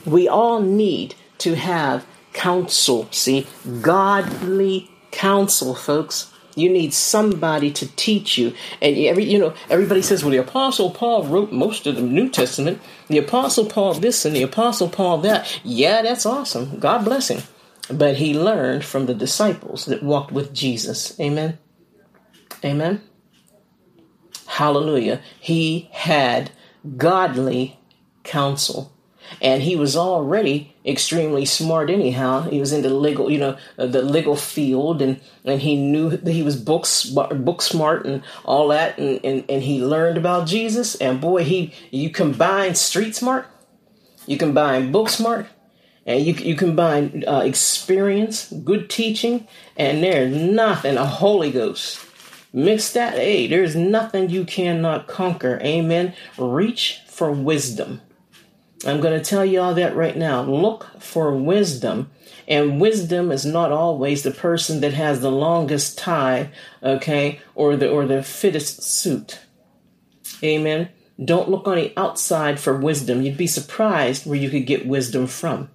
We 0.05 0.27
all 0.27 0.62
need 0.62 1.15
to 1.39 1.55
have 1.55 2.05
counsel. 2.33 3.07
See, 3.09 3.47
godly 3.81 4.91
counsel, 5.12 5.73
folks. 5.73 6.32
You 6.55 6.69
need 6.69 6.93
somebody 6.93 7.72
to 7.72 7.88
teach 7.95 8.38
you. 8.38 8.53
And 8.81 8.98
every 8.98 9.25
you 9.25 9.39
know, 9.39 9.53
everybody 9.69 10.01
says, 10.01 10.24
well, 10.24 10.31
the 10.31 10.38
apostle 10.38 10.91
Paul 10.91 11.25
wrote 11.25 11.51
most 11.51 11.88
of 11.88 11.95
the 11.95 12.01
New 12.01 12.29
Testament. 12.29 12.81
The 13.07 13.17
apostle 13.17 13.65
Paul 13.65 13.95
this 13.95 14.25
and 14.25 14.36
the 14.36 14.43
apostle 14.43 14.89
Paul 14.89 15.19
that. 15.19 15.62
Yeah, 15.63 16.01
that's 16.01 16.25
awesome. 16.25 16.79
God 16.79 17.05
bless 17.05 17.29
him. 17.29 17.41
But 17.91 18.15
he 18.15 18.38
learned 18.38 18.86
from 18.86 19.07
the 19.07 19.13
disciples 19.13 19.86
that 19.86 20.03
walked 20.03 20.31
with 20.31 20.53
Jesus. 20.53 21.19
Amen. 21.19 21.57
Amen. 22.63 23.01
Hallelujah. 24.48 25.22
He 25.39 25.89
had 25.91 26.51
godly 26.98 27.79
counsel 28.24 28.92
and 29.41 29.61
he 29.63 29.75
was 29.75 29.95
already 29.95 30.73
extremely 30.85 31.45
smart 31.45 31.89
anyhow. 31.89 32.41
He 32.41 32.59
was 32.59 32.73
in 32.73 32.81
the 32.81 32.89
legal 32.89 33.31
you 33.31 33.37
know 33.37 33.57
uh, 33.77 33.87
the 33.87 34.01
legal 34.01 34.35
field 34.35 35.01
and 35.01 35.19
and 35.45 35.61
he 35.61 35.75
knew 35.75 36.09
that 36.09 36.31
he 36.31 36.43
was 36.43 36.55
book 36.55 36.85
book 37.43 37.61
smart 37.61 38.05
and 38.05 38.23
all 38.45 38.67
that 38.69 38.97
and, 38.97 39.19
and 39.23 39.43
and 39.49 39.63
he 39.63 39.83
learned 39.83 40.17
about 40.17 40.47
jesus. 40.47 40.95
And 40.95 41.21
boy 41.21 41.43
he 41.43 41.73
you 41.91 42.09
combine 42.09 42.75
street 42.75 43.15
smart 43.15 43.47
you 44.25 44.37
combine 44.37 44.91
book 44.91 45.09
smart 45.09 45.47
and 46.05 46.25
you, 46.25 46.33
you 46.33 46.55
combine 46.55 47.23
uh, 47.27 47.39
experience 47.39 48.51
good 48.63 48.89
teaching 48.89 49.47
and 49.77 50.03
there's 50.03 50.35
nothing 50.35 50.97
a 50.97 51.05
holy 51.05 51.51
ghost 51.51 52.05
mix 52.51 52.91
that 52.93 53.13
hey 53.13 53.47
there's 53.47 53.75
nothing 53.75 54.29
you 54.29 54.45
cannot 54.45 55.07
conquer. 55.07 55.59
Amen. 55.63 56.13
Reach 56.37 57.01
for 57.07 57.31
wisdom 57.31 58.01
I'm 58.85 58.99
going 59.01 59.17
to 59.17 59.23
tell 59.23 59.45
you 59.45 59.61
all 59.61 59.73
that 59.75 59.95
right 59.95 60.17
now. 60.17 60.41
Look 60.41 60.99
for 60.99 61.35
wisdom. 61.35 62.11
And 62.47 62.81
wisdom 62.81 63.31
is 63.31 63.45
not 63.45 63.71
always 63.71 64.23
the 64.23 64.31
person 64.31 64.81
that 64.81 64.93
has 64.93 65.21
the 65.21 65.31
longest 65.31 65.97
tie, 65.97 66.49
okay, 66.81 67.39
or 67.55 67.77
the 67.77 67.89
or 67.89 68.05
the 68.05 68.21
fittest 68.21 68.83
suit. 68.83 69.39
Amen. 70.43 70.89
Don't 71.23 71.49
look 71.49 71.67
on 71.67 71.75
the 71.75 71.93
outside 71.95 72.59
for 72.59 72.77
wisdom. 72.77 73.21
You'd 73.21 73.37
be 73.37 73.47
surprised 73.47 74.25
where 74.25 74.37
you 74.37 74.49
could 74.49 74.65
get 74.65 74.85
wisdom 74.85 75.27
from. 75.27 75.69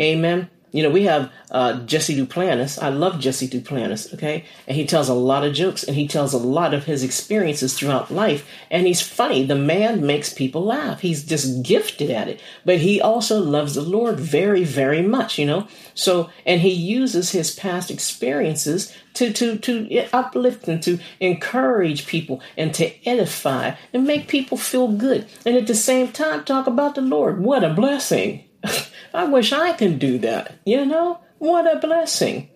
Amen. 0.00 0.48
You 0.72 0.82
know, 0.82 0.90
we 0.90 1.04
have 1.04 1.32
uh, 1.50 1.80
Jesse 1.84 2.16
Duplantis. 2.16 2.82
I 2.82 2.88
love 2.88 3.20
Jesse 3.20 3.48
Duplantis, 3.48 4.12
okay? 4.12 4.44
And 4.66 4.76
he 4.76 4.84
tells 4.84 5.08
a 5.08 5.14
lot 5.14 5.44
of 5.44 5.54
jokes 5.54 5.84
and 5.84 5.96
he 5.96 6.08
tells 6.08 6.34
a 6.34 6.38
lot 6.38 6.74
of 6.74 6.84
his 6.84 7.02
experiences 7.02 7.74
throughout 7.74 8.10
life. 8.10 8.46
And 8.70 8.86
he's 8.86 9.00
funny. 9.00 9.44
The 9.44 9.54
man 9.54 10.04
makes 10.04 10.34
people 10.34 10.64
laugh. 10.64 11.00
He's 11.00 11.24
just 11.24 11.62
gifted 11.62 12.10
at 12.10 12.28
it. 12.28 12.40
But 12.64 12.78
he 12.78 13.00
also 13.00 13.38
loves 13.38 13.74
the 13.74 13.82
Lord 13.82 14.18
very, 14.18 14.64
very 14.64 15.02
much, 15.02 15.38
you 15.38 15.46
know? 15.46 15.68
So, 15.94 16.30
and 16.44 16.60
he 16.60 16.72
uses 16.72 17.30
his 17.30 17.54
past 17.54 17.90
experiences 17.90 18.92
to, 19.14 19.32
to, 19.32 19.56
to 19.58 20.08
uplift 20.12 20.68
and 20.68 20.82
to 20.82 20.98
encourage 21.20 22.06
people 22.06 22.42
and 22.56 22.74
to 22.74 23.08
edify 23.08 23.76
and 23.94 24.04
make 24.04 24.28
people 24.28 24.58
feel 24.58 24.88
good. 24.88 25.26
And 25.46 25.56
at 25.56 25.68
the 25.68 25.74
same 25.74 26.12
time, 26.12 26.44
talk 26.44 26.66
about 26.66 26.96
the 26.96 27.02
Lord. 27.02 27.40
What 27.40 27.64
a 27.64 27.72
blessing. 27.72 28.42
I 29.16 29.24
wish 29.24 29.52
I 29.52 29.72
could 29.72 29.98
do 29.98 30.18
that. 30.18 30.54
You 30.64 30.84
know, 30.84 31.20
what 31.38 31.66
a 31.66 31.78
blessing. 31.78 32.50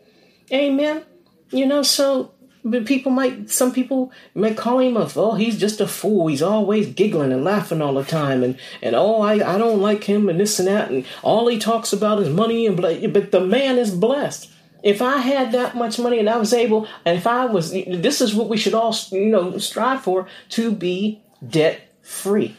Amen. 0.53 1.05
You 1.51 1.67
know, 1.67 1.83
so 1.83 2.33
but 2.63 2.85
people 2.85 3.11
might, 3.11 3.51
some 3.51 3.73
people 3.73 4.13
might 4.35 4.57
call 4.57 4.81
him 4.81 4.97
a, 4.97 5.11
oh, 5.17 5.35
he's 5.35 5.59
just 5.59 5.81
a 5.81 5.87
fool. 5.87 6.27
He's 6.27 6.43
always 6.43 6.89
giggling 6.89 7.33
and 7.33 7.45
laughing 7.45 7.81
all 7.81 7.95
the 7.95 8.05
time. 8.05 8.43
And, 8.43 8.59
and 8.83 8.95
oh, 8.95 9.23
I, 9.23 9.55
I 9.55 9.57
don't 9.57 9.81
like 9.81 10.05
him 10.05 10.29
and 10.29 10.39
this 10.39 10.59
and 10.59 10.69
that. 10.69 10.91
And 10.91 11.07
all 11.23 11.49
he 11.49 11.59
talks 11.59 11.93
about 11.93 12.21
is 12.21 12.29
money 12.29 12.67
and, 12.67 12.77
but 12.77 13.33
the 13.33 13.41
man 13.41 13.79
is 13.79 13.91
blessed. 13.95 14.51
If 14.83 15.01
I 15.01 15.19
had 15.19 15.53
that 15.53 15.77
much 15.77 15.99
money 15.99 16.19
and 16.19 16.29
I 16.29 16.37
was 16.37 16.53
able, 16.53 16.87
and 17.05 17.17
if 17.17 17.27
I 17.27 17.47
was, 17.47 17.73
this 17.73 18.21
is 18.21 18.35
what 18.35 18.49
we 18.49 18.57
should 18.57 18.75
all, 18.75 18.95
you 19.11 19.27
know, 19.27 19.57
strive 19.59 20.03
for 20.03 20.27
to 20.51 20.73
be 20.73 21.23
debt 21.47 21.81
free. 22.03 22.57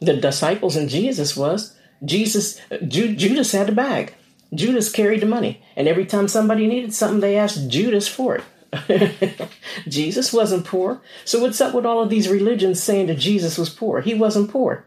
The 0.00 0.16
disciples 0.16 0.76
and 0.76 0.88
Jesus 0.88 1.36
was, 1.36 1.77
Jesus, 2.04 2.60
Ju- 2.86 3.14
Judas 3.14 3.52
had 3.52 3.68
the 3.68 3.72
bag. 3.72 4.14
Judas 4.54 4.90
carried 4.90 5.20
the 5.20 5.26
money. 5.26 5.62
And 5.76 5.88
every 5.88 6.06
time 6.06 6.28
somebody 6.28 6.66
needed 6.66 6.94
something, 6.94 7.20
they 7.20 7.36
asked 7.36 7.68
Judas 7.68 8.08
for 8.08 8.36
it. 8.36 9.50
Jesus 9.88 10.32
wasn't 10.32 10.66
poor. 10.66 11.00
So 11.24 11.40
what's 11.40 11.60
up 11.60 11.74
with 11.74 11.86
all 11.86 12.02
of 12.02 12.10
these 12.10 12.28
religions 12.28 12.82
saying 12.82 13.06
that 13.06 13.18
Jesus 13.18 13.58
was 13.58 13.70
poor? 13.70 14.00
He 14.00 14.14
wasn't 14.14 14.50
poor. 14.50 14.84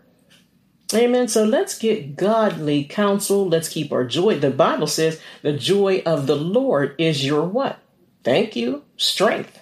Amen. 0.94 1.28
So 1.28 1.46
let's 1.46 1.78
get 1.78 2.16
godly 2.16 2.84
counsel. 2.84 3.48
Let's 3.48 3.70
keep 3.70 3.92
our 3.92 4.04
joy. 4.04 4.40
The 4.40 4.52
Bible 4.52 4.88
says 4.88 5.20
the 5.42 5.54
joy 5.54 6.04
of 6.06 6.28
the 6.28 6.36
Lord 6.36 6.96
is 6.98 7.26
your 7.26 7.44
what? 7.44 7.80
Thank 8.24 8.56
you. 8.56 8.84
Strength. 8.98 9.61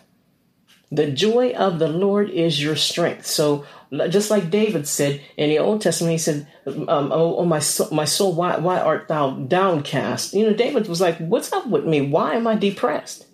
The 0.91 1.11
joy 1.11 1.51
of 1.51 1.77
the 1.77 1.87
Lord 1.87 2.31
is 2.31 2.61
your 2.61 2.75
strength. 2.75 3.27
So 3.27 3.65
just 3.91 4.31
like 4.31 4.49
David 4.49 4.87
said 4.87 5.21
in 5.37 5.49
the 5.49 5.59
Old 5.59 5.81
Testament, 5.81 6.13
he 6.13 6.17
said, 6.17 6.47
um, 6.65 7.11
"Oh, 7.11 7.37
oh 7.37 7.45
my 7.45 7.59
soul, 7.59 7.89
my 7.91 8.05
soul, 8.05 8.33
why, 8.33 8.57
why 8.57 8.79
art 8.79 9.07
thou 9.07 9.31
downcast?" 9.31 10.33
You 10.33 10.45
know, 10.45 10.53
David 10.53 10.87
was 10.87 11.01
like, 11.01 11.17
"What's 11.17 11.53
up 11.53 11.67
with 11.67 11.85
me? 11.85 12.01
Why 12.01 12.35
am 12.35 12.47
I 12.47 12.55
depressed?" 12.55 13.27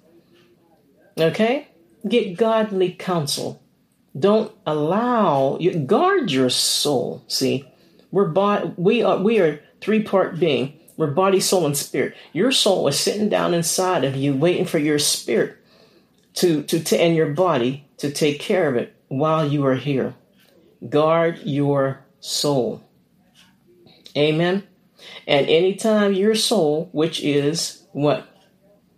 Okay, 1.18 1.70
get 2.08 2.38
godly 2.38 2.92
counsel. 2.92 3.62
Don't 4.18 4.52
allow 4.66 5.58
you 5.60 5.80
guard 5.80 6.32
your 6.32 6.50
soul. 6.50 7.24
See, 7.28 7.66
we're 8.12 8.28
body, 8.28 8.74
we 8.76 9.02
are 9.02 9.18
we 9.18 9.40
are 9.40 9.62
three 9.80 10.04
part 10.04 10.40
being. 10.40 10.80
We're 10.98 11.12
body, 11.12 11.42
soul, 11.42 11.66
and 11.66 11.76
spirit. 11.76 12.16
Your 12.32 12.54
soul 12.54 12.88
is 12.88 12.98
sitting 12.98 13.28
down 13.28 13.54
inside 13.54 14.06
of 14.06 14.16
you, 14.16 14.34
waiting 14.34 14.64
for 14.66 14.78
your 14.78 15.00
spirit 15.00 15.58
to 16.36 16.64
to, 16.64 16.80
to 16.84 16.98
and 16.98 17.16
your 17.16 17.34
body 17.34 17.88
to 17.98 18.12
take 18.12 18.40
care 18.40 18.68
of 18.68 18.76
it 18.76 18.96
while 19.08 19.48
you 19.48 19.66
are 19.66 19.76
here. 19.76 20.16
Guard 20.88 21.40
your 21.44 22.06
soul. 22.20 22.84
Amen. 24.18 24.64
And 25.28 25.48
anytime 25.48 26.14
your 26.14 26.36
soul, 26.36 26.90
which 26.92 27.22
is 27.22 27.84
what? 27.92 28.28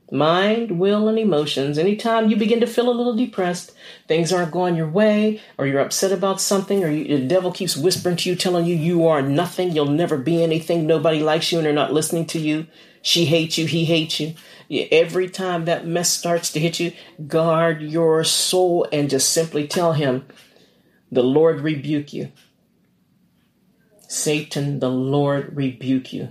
Mind, 0.10 0.80
will, 0.80 1.10
and 1.10 1.20
emotions, 1.20 1.78
anytime 1.78 2.30
you 2.30 2.38
begin 2.38 2.62
to 2.62 2.68
feel 2.68 2.90
a 2.90 2.96
little 2.96 3.16
depressed, 3.16 3.74
things 4.08 4.32
aren't 4.32 4.54
going 4.54 4.78
your 4.78 4.90
way, 4.90 5.42
or 5.58 5.68
you're 5.68 5.82
upset 5.82 6.14
about 6.14 6.40
something, 6.40 6.82
or 6.82 6.90
you, 6.90 7.18
the 7.18 7.28
devil 7.28 7.52
keeps 7.52 7.76
whispering 7.76 8.16
to 8.16 8.30
you, 8.30 8.36
telling 8.38 8.66
you 8.66 8.74
you 8.74 9.06
are 9.06 9.22
nothing, 9.22 9.72
you'll 9.72 9.88
never 9.88 10.18
be 10.18 10.42
anything, 10.42 10.88
nobody 10.88 11.20
likes 11.20 11.52
you, 11.52 11.58
and 11.58 11.66
they're 11.66 11.74
not 11.74 11.92
listening 11.92 12.26
to 12.28 12.40
you. 12.40 12.68
She 13.02 13.26
hates 13.26 13.58
you, 13.58 13.66
he 13.66 13.84
hates 13.84 14.18
you. 14.22 14.36
Every 14.70 15.30
time 15.30 15.66
that 15.66 15.88
mess 15.88 16.12
starts 16.12 16.52
to 16.52 16.60
hit 16.60 16.80
you, 16.80 16.92
guard 17.26 17.82
your 17.82 18.24
soul 18.24 18.88
and 18.92 19.10
just 19.10 19.30
simply 19.30 19.68
tell 19.68 19.94
him, 19.94 20.26
the 21.12 21.24
Lord 21.24 21.62
rebuke 21.62 22.12
you. 22.12 22.32
Satan, 24.08 24.80
the 24.80 24.90
Lord 24.90 25.56
rebuke 25.56 26.12
you. 26.14 26.30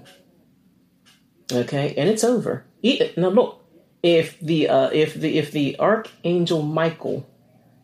Okay, 1.53 1.95
and 1.97 2.09
it's 2.09 2.25
over. 2.25 2.65
Now 3.17 3.29
look, 3.29 3.65
if 4.03 4.39
the 4.41 4.69
uh, 4.69 4.91
if 4.93 5.15
the 5.15 5.39
if 5.39 5.53
the 5.53 5.79
archangel 5.79 6.63
Michael, 6.63 7.27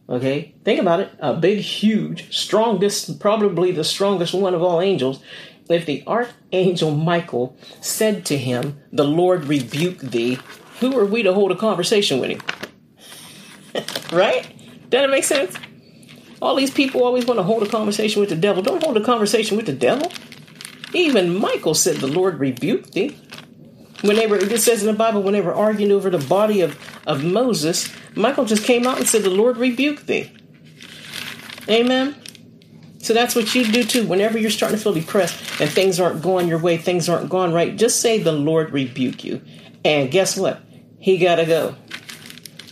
okay, 0.09 0.55
think 0.65 0.81
about 0.81 1.01
it, 1.01 1.11
a 1.19 1.35
big, 1.35 1.61
huge, 1.61 2.37
strongest, 2.37 3.21
probably 3.21 3.73
the 3.73 3.85
strongest 3.85 4.35
one 4.35 4.55
of 4.55 4.63
all 4.63 4.81
angels. 4.81 5.23
If 5.69 5.87
the 5.87 6.03
archangel 6.07 6.91
Michael 6.91 7.57
said 7.81 8.25
to 8.27 8.37
him, 8.37 8.81
"The 8.93 9.05
Lord 9.05 9.45
rebuke 9.45 9.99
thee," 9.99 10.39
who 10.81 10.99
are 10.99 11.07
we 11.07 11.23
to 11.23 11.33
hold 11.33 11.53
a 11.53 11.57
conversation 11.57 12.21
with 12.21 12.31
him? 12.31 12.41
right? 14.13 14.43
Does 14.91 15.03
that 15.03 15.11
make 15.11 15.25
sense? 15.25 15.57
All 16.43 16.57
these 16.57 16.73
people 16.73 17.05
always 17.05 17.25
want 17.25 17.39
to 17.39 17.45
hold 17.45 17.63
a 17.63 17.69
conversation 17.69 18.21
with 18.21 18.29
the 18.29 18.37
devil. 18.37 18.63
Don't 18.63 18.83
hold 18.83 18.97
a 18.97 19.05
conversation 19.05 19.57
with 19.57 19.67
the 19.67 19.73
devil. 19.73 20.11
Even 20.93 21.39
Michael 21.39 21.75
said, 21.75 21.97
The 21.97 22.09
Lord 22.09 22.41
rebuked 22.41 22.93
thee. 22.93 23.17
Whenever 24.03 24.37
it 24.37 24.61
says 24.61 24.83
in 24.83 24.89
the 24.89 24.99
Bible, 24.99 25.23
when 25.23 25.33
they 25.35 25.41
were 25.41 25.55
arguing 25.55 25.93
over 25.93 26.11
the 26.11 26.19
body 26.19 26.61
of, 26.61 26.77
of 27.07 27.25
Moses, 27.25 27.89
Michael 28.17 28.45
just 28.45 28.65
came 28.65 28.87
out 28.87 28.99
and 28.99 29.09
said, 29.09 29.23
The 29.23 29.31
Lord 29.31 29.57
rebuked 29.57 30.09
thee. 30.09 30.33
Amen. 31.69 32.21
So 33.03 33.13
that's 33.13 33.35
what 33.35 33.55
you 33.55 33.65
do 33.71 33.85
too. 33.85 34.07
Whenever 34.07 34.39
you're 34.39 34.51
starting 34.51 34.79
to 34.79 34.83
feel 34.83 34.95
depressed 34.95 35.61
and 35.61 35.69
things 35.69 36.01
aren't 36.01 36.23
going 36.23 36.49
your 36.49 36.59
way, 36.59 36.77
things 36.79 37.09
aren't 37.09 37.29
going 37.29 37.53
right, 37.53 37.77
just 37.77 38.01
say, 38.01 38.19
The 38.19 38.33
Lord 38.33 38.73
rebuke 38.73 39.25
you. 39.25 39.43
And 39.85 40.11
guess 40.11 40.37
what? 40.37 40.61
He 40.99 41.19
got 41.19 41.37
to 41.37 41.45
go. 41.45 41.75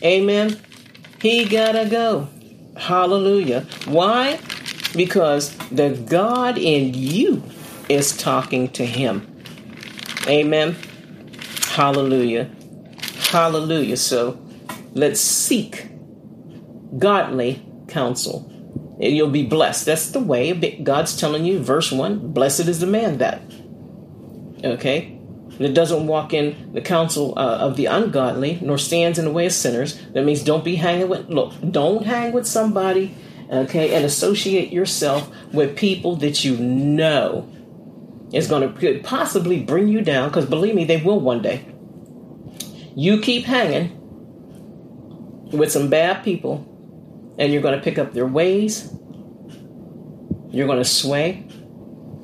Amen. 0.02 0.58
He 1.20 1.44
gotta 1.44 1.86
go. 1.86 2.28
Hallelujah. 2.76 3.66
Why? 3.84 4.40
Because 4.96 5.54
the 5.68 5.90
God 5.90 6.56
in 6.56 6.94
you 6.94 7.42
is 7.90 8.16
talking 8.16 8.68
to 8.70 8.86
him. 8.86 9.26
Amen. 10.26 10.76
Hallelujah. 11.66 12.50
Hallelujah. 13.30 13.98
So 13.98 14.40
let's 14.94 15.20
seek 15.20 15.88
godly 16.98 17.62
counsel. 17.88 18.49
You'll 19.00 19.30
be 19.30 19.44
blessed. 19.46 19.86
That's 19.86 20.10
the 20.10 20.20
way 20.20 20.52
God's 20.82 21.16
telling 21.16 21.46
you, 21.46 21.58
verse 21.58 21.90
1 21.90 22.32
Blessed 22.32 22.68
is 22.68 22.80
the 22.80 22.86
man 22.86 23.18
that. 23.18 23.40
Okay? 24.62 25.16
That 25.58 25.74
doesn't 25.74 26.06
walk 26.06 26.32
in 26.32 26.72
the 26.72 26.80
counsel 26.80 27.34
uh, 27.38 27.58
of 27.58 27.76
the 27.76 27.86
ungodly, 27.86 28.58
nor 28.62 28.78
stands 28.78 29.18
in 29.18 29.24
the 29.24 29.30
way 29.30 29.46
of 29.46 29.52
sinners. 29.52 30.00
That 30.12 30.24
means 30.24 30.42
don't 30.42 30.64
be 30.64 30.76
hanging 30.76 31.08
with, 31.08 31.28
look, 31.28 31.52
don't 31.70 32.04
hang 32.04 32.32
with 32.32 32.46
somebody, 32.46 33.14
okay, 33.50 33.94
and 33.94 34.04
associate 34.04 34.72
yourself 34.72 35.30
with 35.52 35.76
people 35.76 36.16
that 36.16 36.44
you 36.44 36.56
know 36.56 37.48
is 38.32 38.48
going 38.48 38.74
to 38.74 39.00
possibly 39.00 39.62
bring 39.62 39.88
you 39.88 40.02
down, 40.02 40.28
because 40.28 40.46
believe 40.46 40.74
me, 40.74 40.84
they 40.84 40.98
will 40.98 41.20
one 41.20 41.42
day. 41.42 41.66
You 42.94 43.20
keep 43.20 43.44
hanging 43.44 43.96
with 45.52 45.72
some 45.72 45.88
bad 45.88 46.24
people, 46.24 46.66
and 47.38 47.52
you're 47.52 47.62
going 47.62 47.76
to 47.76 47.82
pick 47.82 47.98
up 47.98 48.12
their 48.12 48.26
ways. 48.26 48.92
You're 50.50 50.66
going 50.66 50.78
to 50.78 50.84
sway. 50.84 51.46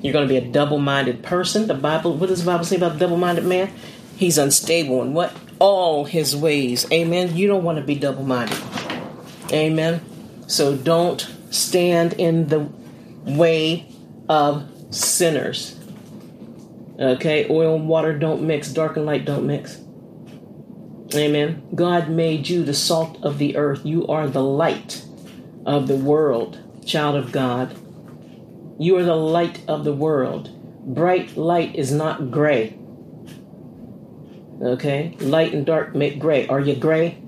You're 0.01 0.13
going 0.13 0.27
to 0.27 0.31
be 0.31 0.37
a 0.37 0.51
double 0.51 0.79
minded 0.79 1.23
person. 1.23 1.67
The 1.67 1.73
Bible, 1.73 2.15
what 2.15 2.29
does 2.29 2.43
the 2.43 2.51
Bible 2.51 2.65
say 2.65 2.75
about 2.75 2.99
double 2.99 3.17
minded 3.17 3.45
man? 3.45 3.71
He's 4.15 4.37
unstable 4.37 5.01
in 5.01 5.13
what? 5.13 5.33
All 5.59 6.05
his 6.05 6.35
ways. 6.35 6.91
Amen. 6.91 7.35
You 7.35 7.47
don't 7.47 7.63
want 7.63 7.79
to 7.79 7.83
be 7.83 7.95
double 7.95 8.23
minded. 8.23 8.57
Amen. 9.51 10.01
So 10.47 10.75
don't 10.75 11.27
stand 11.49 12.13
in 12.13 12.47
the 12.47 12.69
way 13.23 13.91
of 14.29 14.69
sinners. 14.91 15.79
Okay, 16.99 17.47
oil 17.49 17.75
and 17.75 17.87
water 17.87 18.17
don't 18.17 18.43
mix, 18.47 18.69
dark 18.69 18.97
and 18.97 19.05
light 19.05 19.25
don't 19.25 19.45
mix. 19.45 19.79
Amen. 21.15 21.67
God 21.73 22.09
made 22.09 22.49
you 22.49 22.63
the 22.63 22.73
salt 22.73 23.17
of 23.23 23.37
the 23.37 23.55
earth. 23.55 23.85
You 23.85 24.07
are 24.07 24.27
the 24.27 24.43
light 24.43 25.05
of 25.65 25.87
the 25.87 25.95
world, 25.95 26.59
child 26.85 27.15
of 27.15 27.31
God. 27.31 27.77
You 28.79 28.97
are 28.97 29.03
the 29.03 29.15
light 29.15 29.61
of 29.67 29.83
the 29.83 29.93
world. 29.93 30.51
Bright 30.85 31.37
light 31.37 31.75
is 31.75 31.91
not 31.91 32.29
gray. 32.29 32.77
Okay? 34.61 35.15
Light 35.19 35.53
and 35.53 35.65
dark 35.65 35.95
make 35.95 36.19
gray. 36.19 36.45
Are 36.47 36.59
you 36.59 36.75
gray? 36.75 37.21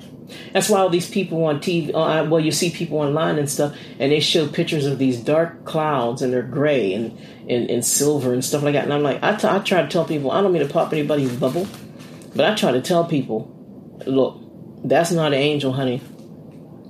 That's 0.53 0.69
why 0.69 0.79
all 0.79 0.89
these 0.89 1.09
people 1.09 1.45
on 1.45 1.59
TV, 1.59 1.89
uh, 1.89 2.29
well, 2.29 2.39
you 2.39 2.51
see 2.51 2.69
people 2.69 2.99
online 2.99 3.39
and 3.39 3.49
stuff, 3.49 3.75
and 3.97 4.11
they 4.11 4.19
show 4.19 4.47
pictures 4.47 4.85
of 4.85 4.99
these 4.99 5.19
dark 5.19 5.65
clouds 5.65 6.21
and 6.21 6.31
they're 6.31 6.43
gray 6.43 6.93
and, 6.93 7.17
and, 7.49 7.69
and 7.69 7.85
silver 7.85 8.33
and 8.33 8.43
stuff 8.43 8.61
like 8.61 8.73
that. 8.73 8.83
And 8.83 8.93
I'm 8.93 9.03
like, 9.03 9.23
I, 9.23 9.35
t- 9.35 9.47
I 9.47 9.59
try 9.59 9.81
to 9.81 9.87
tell 9.87 10.05
people, 10.05 10.31
I 10.31 10.41
don't 10.41 10.51
mean 10.51 10.65
to 10.65 10.71
pop 10.71 10.91
anybody's 10.93 11.35
bubble, 11.35 11.67
but 12.35 12.45
I 12.45 12.55
try 12.55 12.71
to 12.71 12.81
tell 12.81 13.05
people, 13.05 13.55
look, 14.05 14.39
that's 14.83 15.11
not 15.11 15.27
an 15.27 15.39
angel, 15.39 15.73
honey. 15.73 16.01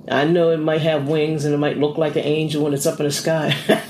I 0.09 0.25
know 0.25 0.49
it 0.49 0.57
might 0.57 0.81
have 0.81 1.07
wings 1.07 1.45
and 1.45 1.53
it 1.53 1.57
might 1.57 1.77
look 1.77 1.97
like 1.97 2.15
an 2.15 2.23
angel 2.23 2.63
when 2.63 2.73
it's 2.73 2.85
up 2.85 2.99
in 2.99 3.05
the 3.05 3.11
sky. 3.11 3.55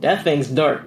that 0.00 0.24
thing's 0.24 0.48
dark. 0.48 0.86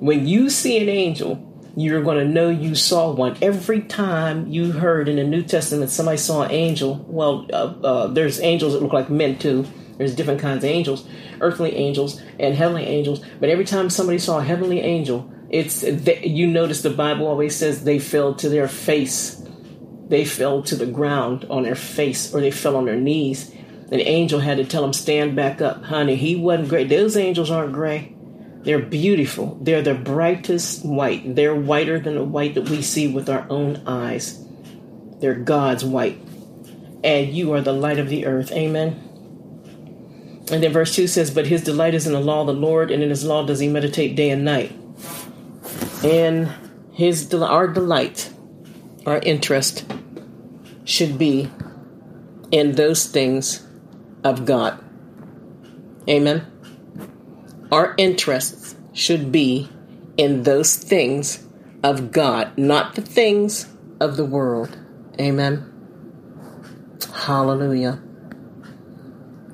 When 0.00 0.26
you 0.26 0.50
see 0.50 0.82
an 0.82 0.88
angel, 0.88 1.50
you're 1.76 2.02
going 2.02 2.18
to 2.18 2.30
know 2.30 2.50
you 2.50 2.74
saw 2.74 3.12
one. 3.12 3.36
Every 3.40 3.80
time 3.80 4.48
you 4.48 4.72
heard 4.72 5.08
in 5.08 5.16
the 5.16 5.24
New 5.24 5.42
Testament 5.42 5.90
somebody 5.90 6.18
saw 6.18 6.42
an 6.42 6.50
angel, 6.50 7.04
well, 7.08 7.46
uh, 7.52 7.74
uh, 7.82 8.06
there's 8.08 8.40
angels 8.40 8.74
that 8.74 8.82
look 8.82 8.92
like 8.92 9.10
men 9.10 9.38
too. 9.38 9.66
There's 9.96 10.14
different 10.14 10.40
kinds 10.40 10.64
of 10.64 10.70
angels, 10.70 11.06
earthly 11.40 11.74
angels 11.74 12.20
and 12.38 12.54
heavenly 12.54 12.84
angels. 12.84 13.24
But 13.40 13.48
every 13.48 13.64
time 13.64 13.90
somebody 13.90 14.18
saw 14.18 14.38
a 14.38 14.44
heavenly 14.44 14.80
angel, 14.80 15.32
it's 15.50 15.82
you 15.82 16.48
notice 16.48 16.82
the 16.82 16.90
Bible 16.90 17.26
always 17.26 17.56
says 17.56 17.84
they 17.84 17.98
fell 17.98 18.34
to 18.34 18.48
their 18.48 18.68
face. 18.68 19.43
They 20.14 20.24
fell 20.24 20.62
to 20.62 20.76
the 20.76 20.86
ground 20.86 21.44
on 21.50 21.64
their 21.64 21.74
face, 21.74 22.32
or 22.32 22.40
they 22.40 22.52
fell 22.52 22.76
on 22.76 22.84
their 22.84 22.94
knees. 22.94 23.50
An 23.90 23.98
angel 23.98 24.38
had 24.38 24.58
to 24.58 24.64
tell 24.64 24.82
them, 24.82 24.92
"Stand 24.92 25.34
back 25.34 25.60
up, 25.60 25.82
honey." 25.86 26.14
He 26.14 26.36
wasn't 26.36 26.68
gray. 26.68 26.84
Those 26.84 27.16
angels 27.16 27.50
aren't 27.50 27.72
gray. 27.72 28.14
They're 28.62 28.78
beautiful. 28.78 29.58
They're 29.60 29.82
the 29.82 29.94
brightest 29.94 30.84
white. 30.84 31.34
They're 31.34 31.56
whiter 31.56 31.98
than 31.98 32.14
the 32.14 32.22
white 32.22 32.54
that 32.54 32.70
we 32.70 32.80
see 32.80 33.08
with 33.08 33.28
our 33.28 33.44
own 33.50 33.80
eyes. 33.88 34.38
They're 35.18 35.34
God's 35.34 35.84
white. 35.84 36.20
And 37.02 37.34
you 37.34 37.52
are 37.52 37.60
the 37.60 37.72
light 37.72 37.98
of 37.98 38.08
the 38.08 38.24
earth. 38.24 38.52
Amen. 38.52 38.94
And 40.52 40.62
then 40.62 40.72
verse 40.72 40.94
2 40.94 41.08
says, 41.08 41.32
But 41.32 41.48
his 41.48 41.64
delight 41.64 41.94
is 41.94 42.06
in 42.06 42.12
the 42.12 42.20
law 42.20 42.42
of 42.42 42.46
the 42.46 42.52
Lord, 42.52 42.92
and 42.92 43.02
in 43.02 43.10
his 43.10 43.24
law 43.24 43.44
does 43.44 43.58
he 43.58 43.66
meditate 43.66 44.14
day 44.14 44.30
and 44.30 44.44
night. 44.44 44.70
And 46.04 46.50
his 46.92 47.34
our 47.34 47.66
delight, 47.66 48.30
our 49.06 49.18
interest 49.18 49.84
should 50.84 51.18
be 51.18 51.50
in 52.50 52.72
those 52.72 53.06
things 53.06 53.66
of 54.22 54.44
God. 54.44 54.82
Amen. 56.08 56.46
Our 57.72 57.94
interests 57.96 58.76
should 58.92 59.32
be 59.32 59.68
in 60.16 60.44
those 60.44 60.76
things 60.76 61.46
of 61.82 62.12
God, 62.12 62.56
not 62.56 62.94
the 62.94 63.02
things 63.02 63.68
of 64.00 64.16
the 64.16 64.24
world. 64.24 64.78
Amen. 65.20 65.70
Hallelujah. 67.12 68.02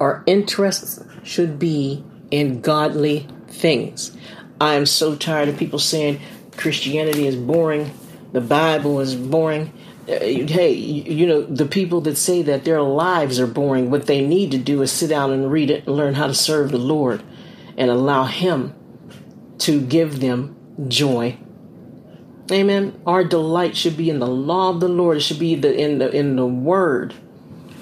Our 0.01 0.23
interests 0.27 1.05
should 1.23 1.59
be 1.59 2.05
in 2.31 2.61
godly 2.61 3.29
things. 3.49 4.17
I 4.61 4.75
am 4.75 4.87
so 4.87 5.15
tired 5.17 5.49
of 5.49 5.57
people 5.57 5.79
saying 5.79 6.21
Christianity 6.57 7.27
is 7.27 7.37
boring, 7.37 7.91
the 8.33 8.41
Bible 8.41 9.01
is 9.01 9.15
boring. 9.15 9.73
Uh, 10.11 10.19
hey, 10.19 10.73
you 10.73 11.27
know, 11.27 11.43
the 11.43 11.67
people 11.67 12.01
that 12.01 12.17
say 12.17 12.43
that 12.43 12.65
their 12.65 12.83
lives 12.83 13.39
are 13.39 13.47
boring, 13.47 13.91
what 13.91 14.07
they 14.07 14.27
need 14.27 14.51
to 14.51 14.59
do 14.59 14.83
is 14.83 14.91
sit 14.91 15.09
down 15.09 15.31
and 15.31 15.53
read 15.53 15.71
it 15.71 15.87
and 15.87 15.97
learn 15.97 16.15
how 16.15 16.27
to 16.27 16.35
serve 16.35 16.73
the 16.73 16.79
Lord 16.79 17.23
and 17.77 17.91
allow 17.91 18.25
Him 18.25 18.75
to 19.59 19.81
give 19.81 20.21
them 20.21 20.57
joy. 20.89 21.39
Amen. 22.51 23.01
Our 23.07 23.23
delight 23.23 23.77
should 23.77 23.97
be 23.97 24.11
in 24.11 24.19
the 24.19 24.27
law 24.27 24.71
of 24.71 24.81
the 24.81 24.89
Lord. 24.89 25.19
It 25.19 25.21
should 25.21 25.39
be 25.39 25.55
the, 25.55 25.73
in 25.73 25.99
the 25.99 26.11
in 26.11 26.35
the 26.35 26.47
Word. 26.47 27.15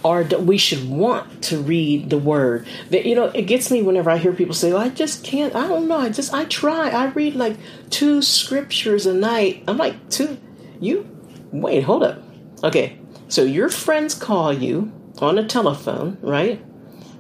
Our 0.04 0.24
we 0.24 0.58
should 0.58 0.88
want 0.88 1.44
to 1.44 1.58
read 1.58 2.10
the 2.10 2.18
Word. 2.18 2.66
That 2.90 3.06
you 3.06 3.14
know, 3.14 3.26
it 3.26 3.42
gets 3.42 3.70
me 3.70 3.82
whenever 3.82 4.10
I 4.10 4.18
hear 4.18 4.34
people 4.34 4.54
say, 4.54 4.72
well, 4.72 4.82
"I 4.82 4.90
just 4.90 5.24
can't." 5.24 5.54
I 5.54 5.66
don't 5.66 5.88
know. 5.88 5.96
I 5.96 6.10
just 6.10 6.34
I 6.34 6.44
try. 6.44 6.90
I 6.90 7.06
read 7.06 7.36
like 7.36 7.56
two 7.88 8.20
scriptures 8.20 9.06
a 9.06 9.14
night. 9.14 9.64
I'm 9.66 9.78
like 9.78 10.10
two. 10.10 10.36
You 10.80 11.17
wait. 11.52 11.82
Hold 11.84 12.02
up. 12.02 12.22
Okay. 12.64 12.98
So 13.28 13.42
your 13.42 13.68
friends 13.68 14.14
call 14.14 14.52
you 14.52 14.92
on 15.20 15.36
the 15.36 15.44
telephone, 15.44 16.18
right? 16.20 16.64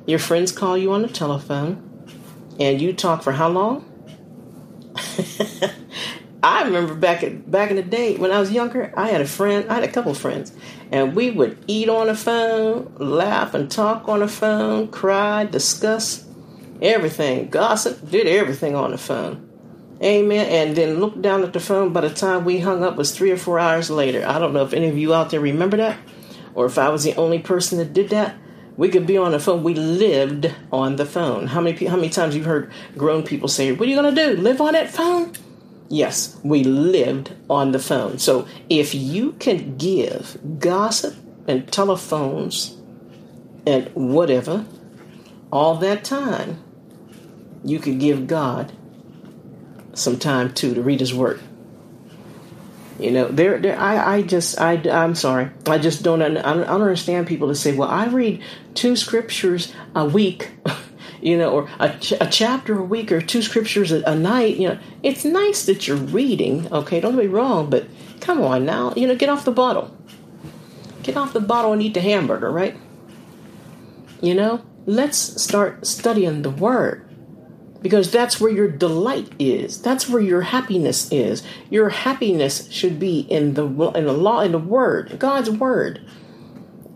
Your 0.06 0.18
friends 0.18 0.52
call 0.52 0.78
you 0.78 0.92
on 0.92 1.02
the 1.02 1.08
telephone 1.08 1.84
and 2.58 2.80
you 2.80 2.92
talk 2.92 3.22
for 3.22 3.32
how 3.32 3.48
long? 3.48 3.84
I 6.42 6.62
remember 6.62 6.94
back 6.94 7.22
at, 7.22 7.50
back 7.50 7.70
in 7.70 7.76
the 7.76 7.82
day 7.82 8.16
when 8.16 8.30
I 8.30 8.38
was 8.38 8.52
younger, 8.52 8.92
I 8.96 9.08
had 9.08 9.20
a 9.20 9.26
friend, 9.26 9.68
I 9.68 9.74
had 9.74 9.84
a 9.84 9.90
couple 9.90 10.14
friends, 10.14 10.52
and 10.92 11.16
we 11.16 11.30
would 11.30 11.62
eat 11.66 11.88
on 11.88 12.06
the 12.06 12.14
phone, 12.14 12.94
laugh 12.96 13.54
and 13.54 13.70
talk 13.70 14.08
on 14.08 14.20
the 14.20 14.28
phone, 14.28 14.88
cry, 14.88 15.44
discuss 15.44 16.24
everything, 16.80 17.48
gossip, 17.48 18.08
did 18.08 18.26
everything 18.26 18.76
on 18.76 18.92
the 18.92 18.98
phone. 18.98 19.47
Amen. 20.02 20.46
And 20.46 20.76
then 20.76 21.00
look 21.00 21.20
down 21.20 21.42
at 21.42 21.52
the 21.52 21.60
phone. 21.60 21.92
By 21.92 22.02
the 22.02 22.10
time 22.10 22.44
we 22.44 22.60
hung 22.60 22.84
up, 22.84 22.96
was 22.96 23.16
three 23.16 23.32
or 23.32 23.36
four 23.36 23.58
hours 23.58 23.90
later. 23.90 24.24
I 24.26 24.38
don't 24.38 24.52
know 24.52 24.64
if 24.64 24.72
any 24.72 24.88
of 24.88 24.96
you 24.96 25.12
out 25.12 25.30
there 25.30 25.40
remember 25.40 25.76
that, 25.78 25.98
or 26.54 26.66
if 26.66 26.78
I 26.78 26.88
was 26.88 27.04
the 27.04 27.16
only 27.16 27.40
person 27.40 27.78
that 27.78 27.92
did 27.92 28.10
that. 28.10 28.36
We 28.76 28.90
could 28.90 29.08
be 29.08 29.18
on 29.18 29.32
the 29.32 29.40
phone. 29.40 29.64
We 29.64 29.74
lived 29.74 30.54
on 30.72 30.96
the 30.96 31.04
phone. 31.04 31.48
How 31.48 31.60
many 31.60 31.84
how 31.86 31.96
many 31.96 32.10
times 32.10 32.36
you've 32.36 32.46
heard 32.46 32.70
grown 32.96 33.24
people 33.24 33.48
say, 33.48 33.72
"What 33.72 33.88
are 33.88 33.90
you 33.90 34.00
going 34.00 34.14
to 34.14 34.34
do? 34.36 34.40
Live 34.40 34.60
on 34.60 34.74
that 34.74 34.88
phone?" 34.88 35.32
Yes, 35.88 36.38
we 36.44 36.62
lived 36.62 37.32
on 37.50 37.72
the 37.72 37.78
phone. 37.80 38.18
So 38.18 38.46
if 38.68 38.94
you 38.94 39.32
can 39.32 39.76
give 39.78 40.38
gossip 40.60 41.16
and 41.48 41.66
telephones 41.72 42.76
and 43.66 43.90
whatever 43.94 44.64
all 45.50 45.74
that 45.76 46.04
time, 46.04 46.62
you 47.64 47.78
could 47.80 47.98
give 47.98 48.26
God 48.28 48.72
some 49.98 50.18
time 50.18 50.52
too 50.54 50.74
to 50.74 50.82
read 50.82 51.00
His 51.00 51.14
work. 51.14 51.40
You 52.98 53.12
know, 53.12 53.28
there, 53.28 53.58
there. 53.58 53.78
I, 53.78 54.16
I 54.16 54.22
just, 54.22 54.60
I, 54.60 54.74
I'm 54.90 55.14
sorry. 55.14 55.50
I 55.66 55.78
just 55.78 56.02
don't, 56.02 56.20
I 56.20 56.28
don't 56.28 56.64
understand 56.64 57.28
people 57.28 57.48
to 57.48 57.54
say, 57.54 57.72
"Well, 57.74 57.88
I 57.88 58.06
read 58.06 58.42
two 58.74 58.96
scriptures 58.96 59.72
a 59.94 60.04
week." 60.04 60.50
you 61.20 61.36
know, 61.36 61.50
or 61.50 61.68
a, 61.78 61.96
ch- 61.98 62.12
a, 62.20 62.26
chapter 62.26 62.78
a 62.78 62.82
week 62.82 63.10
or 63.12 63.20
two 63.20 63.42
scriptures 63.42 63.92
a, 63.92 64.02
a, 64.02 64.14
night. 64.14 64.56
You 64.56 64.68
know, 64.68 64.78
it's 65.02 65.24
nice 65.24 65.66
that 65.66 65.86
you're 65.86 65.96
reading. 65.96 66.72
Okay, 66.72 67.00
don't 67.00 67.16
be 67.16 67.26
wrong, 67.26 67.70
but 67.70 67.86
come 68.20 68.40
on 68.40 68.64
now. 68.64 68.92
You 68.96 69.06
know, 69.06 69.16
get 69.16 69.28
off 69.28 69.44
the 69.44 69.52
bottle. 69.52 69.96
Get 71.02 71.16
off 71.16 71.32
the 71.32 71.40
bottle 71.40 71.72
and 71.72 71.82
eat 71.82 71.94
the 71.94 72.00
hamburger, 72.00 72.50
right? 72.50 72.76
You 74.20 74.34
know, 74.34 74.62
let's 74.86 75.40
start 75.40 75.86
studying 75.86 76.42
the 76.42 76.50
word 76.50 77.07
because 77.82 78.10
that's 78.10 78.40
where 78.40 78.50
your 78.50 78.68
delight 78.68 79.30
is. 79.38 79.80
That's 79.80 80.08
where 80.08 80.22
your 80.22 80.42
happiness 80.42 81.10
is. 81.12 81.42
Your 81.70 81.88
happiness 81.88 82.70
should 82.72 82.98
be 82.98 83.20
in 83.20 83.54
the 83.54 83.66
in 83.94 84.06
the 84.06 84.12
law 84.12 84.40
in 84.40 84.52
the 84.52 84.58
word, 84.58 85.18
God's 85.18 85.50
word. 85.50 86.00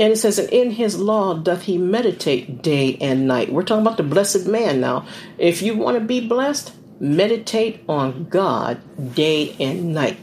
And 0.01 0.13
it 0.13 0.17
says, 0.17 0.39
and 0.39 0.49
in 0.49 0.73
his 0.73 0.99
law 0.99 1.35
doth 1.35 1.63
he 1.63 1.79
meditate 1.79 2.63
day 2.63 2.97
and 3.01 3.29
night. 3.29 3.53
We're 3.53 3.63
talking 3.63 3.87
about 3.87 3.99
the 3.99 4.03
blessed 4.03 4.47
man 4.47 4.81
now. 4.81 5.07
If 5.39 5.63
you 5.63 5.77
want 5.77 5.99
to 5.99 6.05
be 6.05 6.27
blessed, 6.27 6.75
meditate 6.99 7.85
on 7.89 8.25
God 8.25 8.81
day 9.15 9.55
and 9.61 9.95
night. 9.95 10.19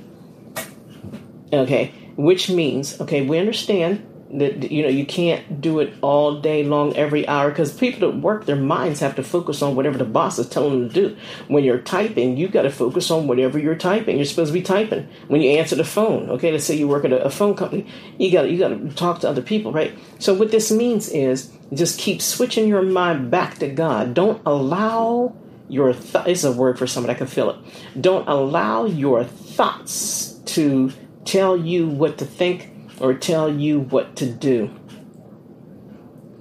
Okay, 1.54 1.94
which 2.18 2.50
means, 2.50 3.00
okay, 3.00 3.26
we 3.26 3.38
understand 3.38 4.06
that 4.32 4.72
you 4.72 4.84
know 4.84 4.90
you 4.90 5.06
can't 5.06 5.60
do 5.60 5.80
it 5.80 5.94
all 6.02 6.40
day 6.40 6.64
long 6.64 6.96
every 6.96 7.28
hour 7.28 7.50
because 7.50 7.74
people 7.74 8.12
that 8.12 8.20
work 8.20 8.46
their 8.46 8.56
minds 8.56 9.00
have 9.00 9.16
to 9.16 9.24
focus 9.24 9.62
on 9.62 9.76
whatever 9.76 9.98
the 9.98 10.06
boss 10.06 10.38
is 10.38 10.48
telling 10.48 10.82
them 10.82 10.90
to 10.90 11.10
do. 11.10 11.18
When 11.48 11.64
you're 11.64 11.80
typing 11.80 12.38
you've 12.38 12.52
got 12.52 12.62
to 12.64 12.70
focus 12.70 13.10
on 13.10 13.28
whatever 13.28 13.58
you're 13.58 13.76
typing. 13.76 14.18
You're 14.18 14.26
supposed 14.26 14.50
to 14.50 14.54
be 14.54 14.62
typing. 14.62 15.08
When 15.28 15.42
you 15.42 15.52
answer 15.52 15.76
the 15.76 15.84
phone 15.84 16.30
okay 16.30 16.52
let's 16.52 16.66
say 16.66 16.76
you 16.76 16.88
work 16.88 17.06
at 17.06 17.12
a, 17.12 17.24
a 17.24 17.30
phone 17.32 17.56
company 17.56 17.88
you 18.18 18.32
got 18.32 18.50
you 18.50 18.60
got 18.60 18.70
to 18.70 18.90
talk 18.94 19.20
to 19.22 19.30
other 19.30 19.42
people 19.42 19.72
right? 19.72 19.98
So 20.20 20.34
what 20.34 20.52
this 20.52 20.72
means 20.72 21.10
is 21.10 21.52
just 21.74 22.00
keep 22.00 22.22
switching 22.22 22.68
your 22.68 22.84
mind 22.84 23.32
back 23.32 23.58
to 23.60 23.68
god. 23.68 24.14
Don't 24.14 24.42
allow 24.46 25.36
your 25.70 25.94
th- 25.94 26.28
it's 26.28 26.44
a 26.44 26.52
word 26.52 26.78
for 26.78 26.88
somebody 26.88 27.14
i 27.14 27.18
can 27.18 27.28
feel 27.28 27.50
it. 27.50 27.58
Don't 28.00 28.28
allow 28.28 28.86
your 28.86 29.24
thoughts 29.24 30.34
to 30.46 30.92
tell 31.26 31.58
you 31.58 31.88
what 31.88 32.20
to 32.20 32.26
think 32.26 32.72
or 33.00 33.14
tell 33.14 33.54
you 33.54 33.80
what 33.80 34.16
to 34.18 34.26
do. 34.26 34.74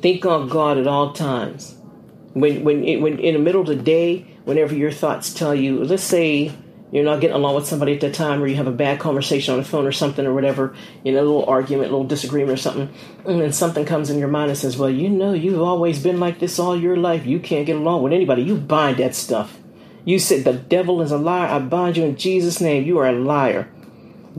Think 0.01 0.25
on 0.25 0.49
God 0.49 0.79
at 0.79 0.87
all 0.87 1.13
times. 1.13 1.77
When, 2.35 2.63
when, 2.63 2.83
when 3.01 3.19
in 3.19 3.35
the 3.35 3.41
middle 3.41 3.63
of 3.63 3.67
the 3.67 3.77
day, 3.77 4.27
whenever 4.45 4.75
your 4.75 4.93
thoughts 4.93 5.35
tell 5.35 5.55
you, 5.55 5.83
let's 5.83 6.05
say 6.05 6.53
you're 6.91 7.05
not 7.05 7.21
getting 7.21 7.37
along 7.37 7.57
with 7.57 7.67
somebody 7.67 7.95
at 7.95 8.01
the 8.01 8.11
time, 8.11 8.43
or 8.43 8.47
you 8.47 8.57
have 8.57 8.67
a 8.67 8.73
bad 8.73 8.99
conversation 8.99 9.53
on 9.53 9.61
the 9.61 9.69
phone 9.69 9.87
or 9.87 9.93
something 9.93 10.25
or 10.25 10.33
whatever, 10.33 10.75
you 11.05 11.13
know, 11.13 11.21
a 11.21 11.21
little 11.21 11.45
argument, 11.45 11.89
a 11.89 11.93
little 11.93 12.07
disagreement 12.07 12.59
or 12.59 12.61
something, 12.61 12.89
and 13.27 13.41
then 13.41 13.53
something 13.53 13.85
comes 13.85 14.09
in 14.09 14.19
your 14.19 14.29
mind 14.29 14.51
and 14.51 14.59
says, 14.59 14.79
Well, 14.79 14.89
you 14.89 15.11
know, 15.11 15.33
you've 15.35 15.61
always 15.61 16.03
been 16.03 16.19
like 16.19 16.39
this 16.39 16.59
all 16.59 16.79
your 16.79 16.97
life. 16.97 17.27
You 17.27 17.41
can't 17.41 17.67
get 17.67 17.77
along 17.77 18.05
with 18.05 18.13
anybody. 18.13 18.43
You 18.43 18.57
bind 18.57 18.99
that 18.99 19.15
stuff. 19.15 19.59
You 20.05 20.19
said, 20.19 20.45
The 20.45 20.55
devil 20.55 21.03
is 21.03 21.11
a 21.11 21.19
liar. 21.19 21.49
I 21.49 21.59
bind 21.59 21.99
you 21.99 22.05
in 22.05 22.17
Jesus' 22.17 22.61
name. 22.61 22.85
You 22.85 22.99
are 22.99 23.09
a 23.09 23.13
liar. 23.13 23.69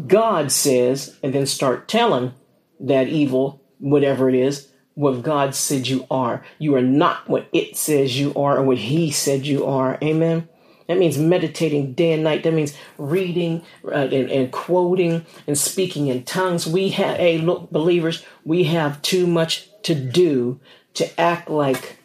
God 0.07 0.51
says, 0.51 1.17
and 1.23 1.33
then 1.33 1.45
start 1.45 1.87
telling 1.87 2.33
that 2.79 3.07
evil, 3.07 3.61
whatever 3.79 4.29
it 4.29 4.35
is, 4.35 4.69
what 4.93 5.23
God 5.23 5.55
said 5.55 5.87
you 5.87 6.05
are. 6.11 6.43
You 6.57 6.75
are 6.75 6.81
not 6.81 7.29
what 7.29 7.47
it 7.53 7.77
says 7.77 8.19
you 8.19 8.33
are 8.35 8.57
or 8.57 8.63
what 8.63 8.77
He 8.77 9.11
said 9.11 9.45
you 9.45 9.65
are. 9.65 9.97
Amen. 10.03 10.49
That 10.87 10.97
means 10.97 11.17
meditating 11.19 11.93
day 11.93 12.13
and 12.13 12.23
night. 12.23 12.43
That 12.43 12.53
means 12.53 12.75
reading 12.97 13.63
uh, 13.85 13.91
and, 13.91 14.29
and, 14.31 14.51
quoting 14.51 15.25
and 15.45 15.55
speaking 15.57 16.07
in 16.07 16.23
tongues. 16.23 16.65
We 16.65 16.89
have, 16.89 17.17
hey, 17.17 17.37
look, 17.37 17.69
believers, 17.69 18.25
we 18.43 18.63
have 18.65 19.01
too 19.03 19.27
much 19.27 19.69
to 19.83 19.93
do 19.93 20.59
to 20.95 21.19
act 21.21 21.47
like 21.47 21.97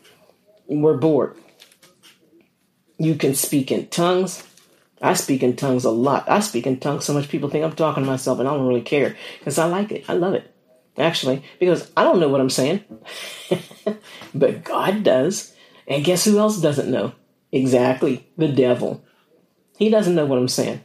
we're 0.66 0.98
bored. 0.98 1.36
You 2.98 3.14
can 3.14 3.34
speak 3.34 3.72
in 3.72 3.88
tongues. 3.88 4.44
I 5.04 5.14
speak 5.14 5.42
in 5.42 5.54
tongues 5.54 5.84
a 5.84 5.90
lot. 5.90 6.30
I 6.30 6.40
speak 6.40 6.66
in 6.66 6.80
tongues 6.80 7.04
so 7.04 7.12
much 7.12 7.28
people 7.28 7.50
think 7.50 7.64
I'm 7.64 7.76
talking 7.76 8.02
to 8.02 8.10
myself 8.10 8.38
and 8.38 8.48
I 8.48 8.54
don't 8.54 8.66
really 8.66 8.80
care 8.80 9.16
because 9.38 9.58
I 9.58 9.66
like 9.66 9.92
it. 9.92 10.04
I 10.08 10.14
love 10.14 10.32
it. 10.32 10.50
Actually, 10.96 11.44
because 11.60 11.90
I 11.96 12.04
don't 12.04 12.20
know 12.20 12.28
what 12.28 12.40
I'm 12.40 12.50
saying. 12.50 12.82
but 14.34 14.64
God 14.64 15.02
does. 15.02 15.54
And 15.86 16.04
guess 16.04 16.24
who 16.24 16.38
else 16.38 16.58
doesn't 16.60 16.90
know? 16.90 17.12
Exactly. 17.52 18.26
The 18.38 18.48
devil. 18.48 19.04
He 19.76 19.90
doesn't 19.90 20.14
know 20.14 20.24
what 20.24 20.38
I'm 20.38 20.48
saying. 20.48 20.80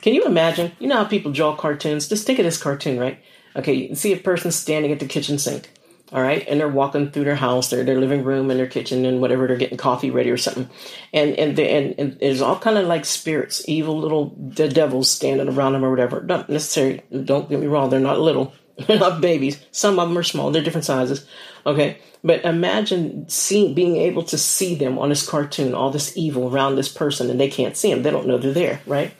Can 0.00 0.14
you 0.14 0.24
imagine? 0.24 0.72
You 0.78 0.86
know 0.86 0.96
how 0.96 1.04
people 1.04 1.32
draw 1.32 1.56
cartoons? 1.56 2.08
Just 2.08 2.26
think 2.26 2.38
of 2.38 2.44
this 2.44 2.62
cartoon, 2.62 3.00
right? 3.00 3.18
Okay, 3.56 3.72
you 3.72 3.88
can 3.88 3.96
see 3.96 4.12
a 4.12 4.16
person 4.16 4.52
standing 4.52 4.92
at 4.92 5.00
the 5.00 5.06
kitchen 5.06 5.38
sink 5.38 5.70
all 6.12 6.22
right? 6.22 6.46
And 6.48 6.60
they're 6.60 6.68
walking 6.68 7.10
through 7.10 7.24
their 7.24 7.36
house 7.36 7.70
their, 7.70 7.84
their 7.84 8.00
living 8.00 8.24
room 8.24 8.50
and 8.50 8.58
their 8.58 8.66
kitchen 8.66 9.04
and 9.04 9.20
whatever 9.20 9.46
they're 9.46 9.56
getting 9.56 9.78
coffee 9.78 10.10
ready 10.10 10.30
or 10.30 10.36
something. 10.36 10.68
And 11.12 11.34
and, 11.38 11.56
the, 11.56 11.68
and, 11.68 11.94
and 11.98 12.20
there's 12.20 12.40
all 12.40 12.58
kind 12.58 12.78
of 12.78 12.86
like 12.86 13.04
spirits 13.04 13.68
evil 13.68 13.98
little 13.98 14.26
devils 14.30 15.10
standing 15.10 15.48
around 15.48 15.72
them 15.72 15.84
or 15.84 15.90
whatever. 15.90 16.22
Not 16.22 16.48
necessarily 16.48 17.02
don't 17.24 17.48
get 17.48 17.60
me 17.60 17.66
wrong 17.66 17.90
they're 17.90 18.00
not 18.00 18.20
little 18.20 18.54
they're 18.86 18.98
not 18.98 19.20
babies. 19.20 19.60
Some 19.72 19.98
of 19.98 20.08
them 20.08 20.18
are 20.18 20.22
small 20.22 20.50
they're 20.50 20.62
different 20.62 20.84
sizes 20.84 21.26
okay? 21.66 21.98
But 22.22 22.44
imagine 22.44 23.28
seeing 23.28 23.74
being 23.74 23.96
able 23.96 24.22
to 24.24 24.38
see 24.38 24.74
them 24.74 24.98
on 24.98 25.08
this 25.08 25.26
cartoon 25.26 25.74
all 25.74 25.90
this 25.90 26.16
evil 26.16 26.50
around 26.50 26.76
this 26.76 26.88
person 26.88 27.30
and 27.30 27.40
they 27.40 27.50
can't 27.50 27.76
see 27.76 27.92
them 27.92 28.02
they 28.02 28.10
don't 28.10 28.26
know 28.26 28.38
they're 28.38 28.52
there 28.52 28.80
right? 28.86 29.14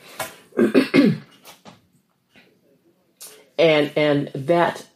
And 3.61 3.93
and 3.95 4.31
that 4.35 4.87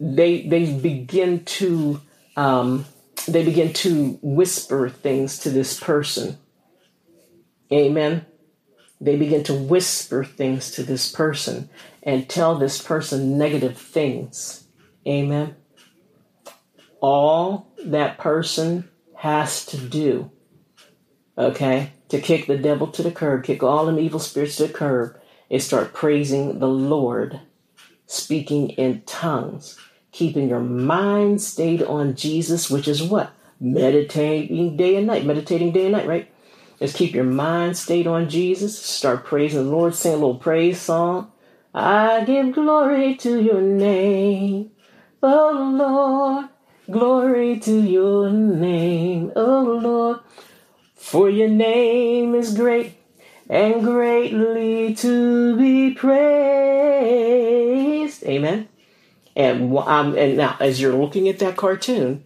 they 0.00 0.42
they 0.42 0.72
begin 0.72 1.44
to 1.44 2.00
um, 2.36 2.84
they 3.26 3.44
begin 3.44 3.72
to 3.74 4.18
whisper 4.22 4.88
things 4.88 5.38
to 5.40 5.50
this 5.50 5.78
person. 5.78 6.38
Amen. 7.72 8.24
They 9.00 9.16
begin 9.16 9.44
to 9.44 9.54
whisper 9.54 10.24
things 10.24 10.70
to 10.72 10.82
this 10.82 11.10
person 11.10 11.68
and 12.02 12.28
tell 12.28 12.56
this 12.56 12.82
person 12.82 13.38
negative 13.38 13.76
things. 13.76 14.64
Amen. 15.06 15.56
All 17.00 17.72
that 17.84 18.18
person 18.18 18.88
has 19.16 19.64
to 19.66 19.76
do, 19.76 20.30
okay, 21.36 21.92
to 22.08 22.20
kick 22.20 22.46
the 22.46 22.58
devil 22.58 22.88
to 22.88 23.02
the 23.02 23.12
curb, 23.12 23.44
kick 23.44 23.62
all 23.62 23.86
them 23.86 23.98
evil 23.98 24.20
spirits 24.20 24.56
to 24.56 24.66
the 24.66 24.72
curb, 24.72 25.20
is 25.48 25.64
start 25.64 25.92
praising 25.92 26.58
the 26.58 26.68
Lord, 26.68 27.40
speaking 28.06 28.70
in 28.70 29.02
tongues 29.02 29.78
keeping 30.12 30.48
your 30.48 30.60
mind 30.60 31.40
stayed 31.42 31.82
on 31.82 32.14
Jesus, 32.14 32.70
which 32.70 32.88
is 32.88 33.02
what? 33.02 33.32
Meditating 33.60 34.76
day 34.76 34.96
and 34.96 35.06
night. 35.06 35.24
Meditating 35.24 35.72
day 35.72 35.84
and 35.84 35.92
night, 35.92 36.06
right? 36.06 36.30
Just 36.78 36.96
keep 36.96 37.14
your 37.14 37.24
mind 37.24 37.76
stayed 37.76 38.06
on 38.06 38.28
Jesus. 38.28 38.78
Start 38.78 39.24
praising 39.24 39.64
the 39.64 39.70
Lord. 39.70 39.94
Sing 39.94 40.12
a 40.12 40.16
little 40.16 40.36
praise 40.36 40.80
song. 40.80 41.32
I 41.74 42.24
give 42.24 42.54
glory 42.54 43.16
to 43.16 43.42
your 43.42 43.60
name, 43.60 44.70
oh 45.22 45.74
Lord. 45.76 46.48
Glory 46.90 47.58
to 47.60 47.82
your 47.82 48.30
name, 48.30 49.32
oh 49.36 49.78
Lord. 49.82 50.20
For 50.94 51.28
your 51.28 51.48
name 51.48 52.34
is 52.34 52.54
great 52.56 52.94
and 53.48 53.82
greatly 53.82 54.94
to 54.94 55.56
be 55.56 55.94
praised. 55.94 56.14
Amen. 58.24 58.67
And 59.38 59.78
um, 59.78 60.18
and 60.18 60.36
now, 60.36 60.56
as 60.58 60.80
you're 60.80 60.92
looking 60.92 61.28
at 61.28 61.38
that 61.38 61.56
cartoon, 61.56 62.24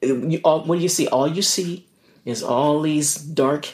you, 0.00 0.40
all, 0.42 0.64
what 0.64 0.76
do 0.76 0.82
you 0.82 0.88
see? 0.88 1.06
All 1.06 1.28
you 1.28 1.42
see 1.42 1.86
is 2.24 2.42
all 2.42 2.80
these 2.80 3.16
dark, 3.16 3.68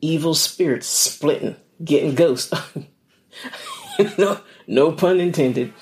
evil 0.00 0.34
spirits 0.34 0.86
splitting, 0.86 1.56
getting 1.84 2.14
ghosts. 2.14 2.54
no, 4.18 4.40
no 4.66 4.92
pun 4.92 5.20
intended. 5.20 5.74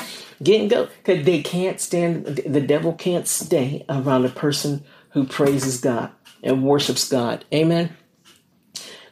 Getting 0.42 0.66
ghosts 0.66 0.92
because 0.96 1.24
they 1.24 1.40
can't 1.40 1.80
stand. 1.80 2.26
The 2.26 2.60
devil 2.60 2.92
can't 2.92 3.28
stay 3.28 3.84
around 3.88 4.24
a 4.24 4.30
person 4.30 4.84
who 5.10 5.24
praises 5.24 5.80
God 5.80 6.10
and 6.42 6.64
worships 6.64 7.08
God. 7.08 7.44
Amen. 7.54 7.96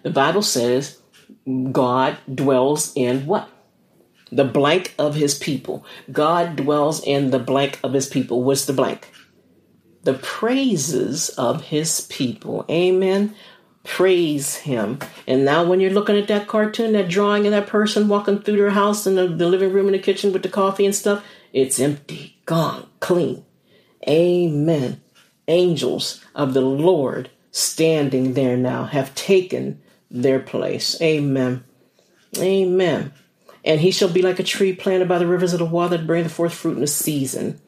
The 0.02 0.10
Bible 0.10 0.42
says 0.42 1.00
God 1.70 2.18
dwells 2.32 2.92
in 2.96 3.26
what? 3.26 3.48
The 4.30 4.44
blank 4.44 4.94
of 4.98 5.14
his 5.14 5.34
people. 5.34 5.84
God 6.10 6.56
dwells 6.56 7.02
in 7.04 7.30
the 7.30 7.38
blank 7.38 7.78
of 7.82 7.92
his 7.92 8.06
people. 8.06 8.42
What's 8.42 8.64
the 8.64 8.72
blank? 8.72 9.10
The 10.02 10.14
praises 10.14 11.30
of 11.30 11.62
his 11.62 12.02
people. 12.02 12.64
Amen. 12.70 13.34
Praise 13.84 14.56
him. 14.56 14.98
And 15.26 15.44
now, 15.44 15.64
when 15.64 15.80
you're 15.80 15.90
looking 15.90 16.16
at 16.16 16.28
that 16.28 16.48
cartoon, 16.48 16.92
that 16.92 17.08
drawing 17.08 17.46
of 17.46 17.52
that 17.52 17.66
person 17.66 18.08
walking 18.08 18.40
through 18.40 18.56
their 18.56 18.70
house 18.70 19.06
in 19.06 19.14
the, 19.14 19.28
the 19.28 19.48
living 19.48 19.72
room 19.72 19.87
and 19.87 19.94
the 19.94 19.98
kitchen 19.98 20.32
with 20.32 20.42
the 20.42 20.48
coffee 20.48 20.87
and 20.87 20.94
stuff, 20.94 21.24
it's 21.52 21.78
empty, 21.78 22.38
gone, 22.46 22.88
clean. 23.00 23.44
Amen. 24.08 25.00
Angels 25.48 26.24
of 26.34 26.54
the 26.54 26.62
Lord 26.62 27.30
standing 27.50 28.32
there 28.32 28.56
now 28.56 28.84
have 28.84 29.14
taken 29.14 29.80
their 30.10 30.40
place. 30.40 31.00
Amen. 31.02 31.64
Amen. 32.38 33.12
And 33.64 33.81
he 33.81 33.90
shall 33.90 34.09
be 34.09 34.22
like 34.22 34.38
a 34.38 34.44
tree 34.44 34.74
planted 34.74 35.09
by 35.09 35.18
the 35.18 35.27
rivers 35.27 35.53
of 35.53 35.59
the 35.59 35.64
water 35.64 35.96
that 35.96 36.07
bringeth 36.07 36.33
forth 36.33 36.53
fruit 36.53 36.74
in 36.74 36.81
the 36.81 36.87
season. 36.87 37.61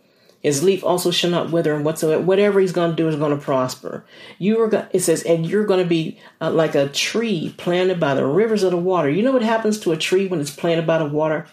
His 0.42 0.62
leaf 0.62 0.84
also 0.84 1.10
shall 1.10 1.30
not 1.30 1.50
wither, 1.50 1.74
and 1.74 1.84
whatsoever 1.84 2.22
whatever 2.22 2.60
he's 2.60 2.72
going 2.72 2.90
to 2.90 2.96
do 2.96 3.08
is 3.08 3.16
going 3.16 3.36
to 3.36 3.42
prosper. 3.42 4.04
You 4.38 4.60
are 4.60 4.68
going. 4.68 4.86
It 4.92 5.00
says, 5.00 5.22
and 5.22 5.46
you're 5.46 5.64
going 5.64 5.82
to 5.82 5.88
be 5.88 6.20
uh, 6.40 6.50
like 6.50 6.74
a 6.74 6.88
tree 6.88 7.54
planted 7.56 7.98
by 7.98 8.14
the 8.14 8.26
rivers 8.26 8.62
of 8.62 8.70
the 8.70 8.76
water. 8.76 9.08
You 9.08 9.22
know 9.22 9.32
what 9.32 9.42
happens 9.42 9.80
to 9.80 9.92
a 9.92 9.96
tree 9.96 10.28
when 10.28 10.40
it's 10.40 10.54
planted 10.54 10.86
by 10.86 10.98
the 10.98 11.06
water? 11.06 11.46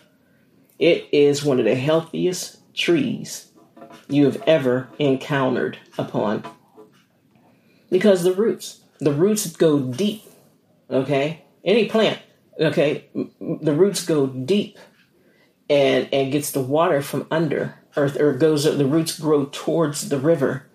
It 0.78 1.08
is 1.12 1.44
one 1.44 1.60
of 1.60 1.66
the 1.66 1.76
healthiest 1.76 2.60
trees 2.76 3.52
you 4.10 4.26
have 4.26 4.42
ever 4.46 4.90
encountered 5.00 5.78
upon. 5.98 6.44
Because 7.90 8.24
the 8.24 8.34
roots, 8.34 8.82
the 9.00 9.14
roots 9.14 9.48
go 9.56 9.80
deep, 9.80 10.24
okay? 10.90 11.46
Any 11.64 11.88
plant, 11.88 12.20
okay? 12.60 13.10
The 13.40 13.74
roots 13.74 14.06
go 14.06 14.28
deep 14.28 14.78
and, 15.70 16.08
and 16.12 16.32
gets 16.32 16.52
the 16.52 16.62
water 16.62 17.02
from 17.02 17.28
under, 17.32 17.76
or, 17.96 18.12
or 18.20 18.34
goes, 18.34 18.64
the 18.64 18.86
roots 18.86 19.20
grow 19.20 19.46
towards 19.52 20.10
the 20.10 20.20
river. 20.20 20.68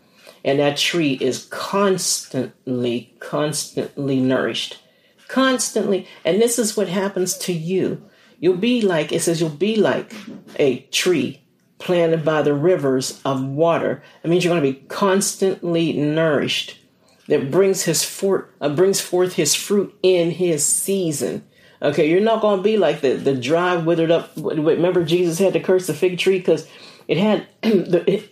And 0.45 0.61
that 0.61 0.77
tree 0.77 1.19
is 1.21 1.47
constantly, 1.51 3.14
constantly 3.19 4.21
nourished. 4.21 4.79
Constantly. 5.27 6.07
And 6.25 6.41
this 6.41 6.59
is 6.59 6.77
what 6.77 6.88
happens 6.88 7.37
to 7.38 7.53
you. 7.53 8.09
You'll 8.41 8.57
be 8.57 8.81
like, 8.81 9.12
it 9.12 9.21
says, 9.21 9.41
you'll 9.41 9.51
be 9.51 9.77
like 9.77 10.14
a 10.57 10.81
tree 10.93 11.43
planted 11.79 12.25
by 12.25 12.43
the 12.43 12.55
rivers 12.55 13.21
of 13.25 13.45
water. 13.45 14.03
That 14.23 14.29
means 14.29 14.45
you're 14.45 14.53
going 14.53 14.62
to 14.62 14.73
be 14.81 14.87
constantly 14.87 15.93
nourished. 15.93 16.79
That 17.27 17.51
brings 17.51 17.83
his 17.83 18.05
for, 18.05 18.49
uh, 18.61 18.71
brings 18.71 19.01
forth 19.01 19.35
his 19.35 19.55
fruit 19.55 19.95
in 20.03 20.31
his 20.31 20.64
season. 20.64 21.45
Okay, 21.81 22.11
you're 22.11 22.21
not 22.21 22.41
going 22.41 22.59
to 22.59 22.62
be 22.62 22.77
like 22.77 23.01
the 23.01 23.14
the 23.14 23.35
dry, 23.35 23.77
withered 23.77 24.11
up. 24.11 24.33
Remember, 24.37 25.05
Jesus 25.05 25.38
had 25.38 25.53
to 25.53 25.61
curse 25.61 25.87
the 25.87 25.95
fig 25.95 26.19
tree 26.19 26.38
because 26.38 26.69
it 27.07 27.19
had 27.19 27.47
the, 27.62 28.31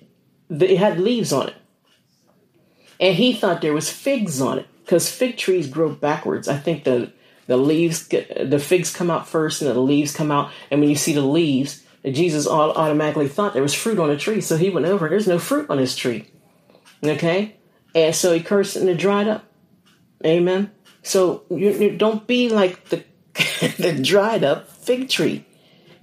it, 0.50 0.78
had 0.78 0.98
leaves 0.98 1.32
on 1.32 1.48
it, 1.48 1.54
and 2.98 3.14
he 3.14 3.32
thought 3.32 3.60
there 3.60 3.72
was 3.72 3.90
figs 3.90 4.40
on 4.40 4.58
it 4.58 4.66
because 4.84 5.10
fig 5.10 5.36
trees 5.36 5.68
grow 5.68 5.90
backwards. 5.90 6.48
I 6.48 6.58
think 6.58 6.84
the 6.84 7.12
the 7.46 7.56
leaves, 7.56 8.08
the 8.08 8.62
figs 8.62 8.92
come 8.92 9.10
out 9.10 9.28
first, 9.28 9.62
and 9.62 9.70
the 9.70 9.78
leaves 9.78 10.12
come 10.12 10.32
out. 10.32 10.50
And 10.70 10.80
when 10.80 10.90
you 10.90 10.96
see 10.96 11.12
the 11.12 11.20
leaves, 11.20 11.84
Jesus 12.04 12.48
automatically 12.48 13.28
thought 13.28 13.52
there 13.52 13.62
was 13.62 13.74
fruit 13.74 14.00
on 14.00 14.08
the 14.08 14.16
tree, 14.16 14.40
so 14.40 14.56
he 14.56 14.70
went 14.70 14.86
over. 14.86 15.08
There's 15.08 15.28
no 15.28 15.38
fruit 15.38 15.70
on 15.70 15.76
this 15.76 15.94
tree. 15.94 16.28
Okay, 17.04 17.56
and 17.94 18.12
so 18.12 18.32
he 18.32 18.40
cursed 18.42 18.74
and 18.74 18.88
it 18.88 18.98
dried 18.98 19.28
up. 19.28 19.44
Amen. 20.24 20.72
So 21.02 21.44
you, 21.50 21.70
you 21.70 21.96
don't 21.96 22.26
be 22.26 22.48
like 22.48 22.86
the 22.88 23.04
the 23.78 23.98
dried 24.02 24.44
up 24.44 24.70
fig 24.70 25.08
tree. 25.08 25.44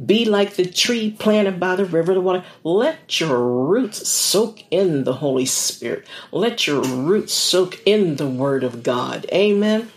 Be 0.04 0.26
like 0.26 0.56
the 0.56 0.66
tree 0.66 1.12
planted 1.12 1.60
by 1.60 1.76
the 1.76 1.86
river 1.86 2.14
of 2.14 2.24
water. 2.24 2.44
Let 2.64 3.20
your 3.20 3.40
roots 3.40 4.08
soak 4.08 4.64
in 4.72 5.04
the 5.04 5.14
Holy 5.14 5.46
Spirit. 5.46 6.08
Let 6.32 6.68
your 6.68 6.82
roots 6.82 7.34
soak 7.34 7.80
in 7.86 8.16
the 8.16 8.28
Word 8.28 8.64
of 8.64 8.84
God. 8.84 9.26
Amen. 9.32 9.92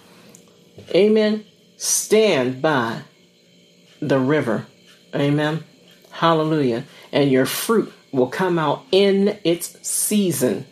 Amen. 0.94 1.44
Stand 1.76 2.62
by 2.62 3.02
the 4.00 4.18
river. 4.18 4.66
Amen. 5.14 5.64
Hallelujah. 6.10 6.84
And 7.12 7.30
your 7.30 7.46
fruit 7.46 7.92
will 8.12 8.28
come 8.28 8.58
out 8.58 8.84
in 8.92 9.38
its 9.44 9.78
season. 9.86 10.66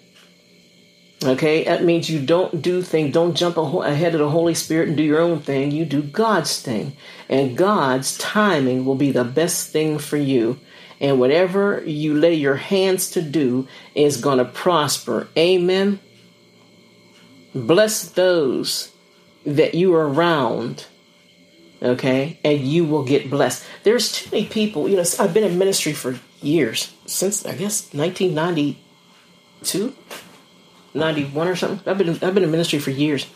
Okay, 1.25 1.65
that 1.65 1.85
means 1.85 2.11
you 2.11 2.25
don't 2.25 2.61
do 2.61 2.83
things, 2.83 3.15
don't 3.15 3.35
jump 3.35 3.57
ahead 3.57 4.15
of 4.15 4.21
the 4.21 4.29
Holy 4.29 4.55
Spirit 4.55 4.89
and 4.89 4.97
do 4.97 5.03
your 5.03 5.21
own 5.21 5.41
thing. 5.41 5.71
You 5.71 5.87
do 5.87 6.03
God's 6.03 6.61
thing. 6.61 6.97
And 7.29 7.57
God's 7.57 8.19
timing 8.19 8.85
will 8.85 8.95
be 8.95 9.11
the 9.11 9.25
best 9.25 9.71
thing 9.71 9.99
for 9.99 10.19
you. 10.19 10.61
And 11.01 11.19
whatever 11.19 11.83
you 11.85 12.15
lay 12.15 12.35
your 12.35 12.57
hands 12.57 13.11
to 13.13 13.23
do 13.23 13.67
is 13.95 14.21
going 14.21 14.39
to 14.39 14.45
prosper. 14.45 15.29
Amen. 15.37 15.99
Bless 17.55 18.09
those 18.09 18.93
that 19.47 19.75
you 19.75 19.95
are 19.95 20.09
around 20.09 20.87
okay 21.83 22.39
and 22.43 22.61
you 22.61 22.85
will 22.85 23.05
get 23.05 23.29
blessed 23.29 23.63
there's 23.83 24.11
too 24.11 24.31
many 24.31 24.47
people 24.47 24.89
you 24.89 24.97
know 24.97 25.05
i've 25.21 25.35
been 25.35 25.45
in 25.45 25.59
ministry 25.59 25.93
for 25.93 26.19
years 26.41 26.95
since 27.05 27.45
i 27.45 27.55
guess 27.55 27.93
1992 27.93 29.95
91 30.95 31.49
or 31.49 31.57
something 31.57 31.89
i've 31.91 31.99
been 31.99 32.11
i've 32.11 32.35
been 32.35 32.45
in 32.45 32.51
ministry 32.51 32.79
for 32.79 32.91
years 32.91 33.27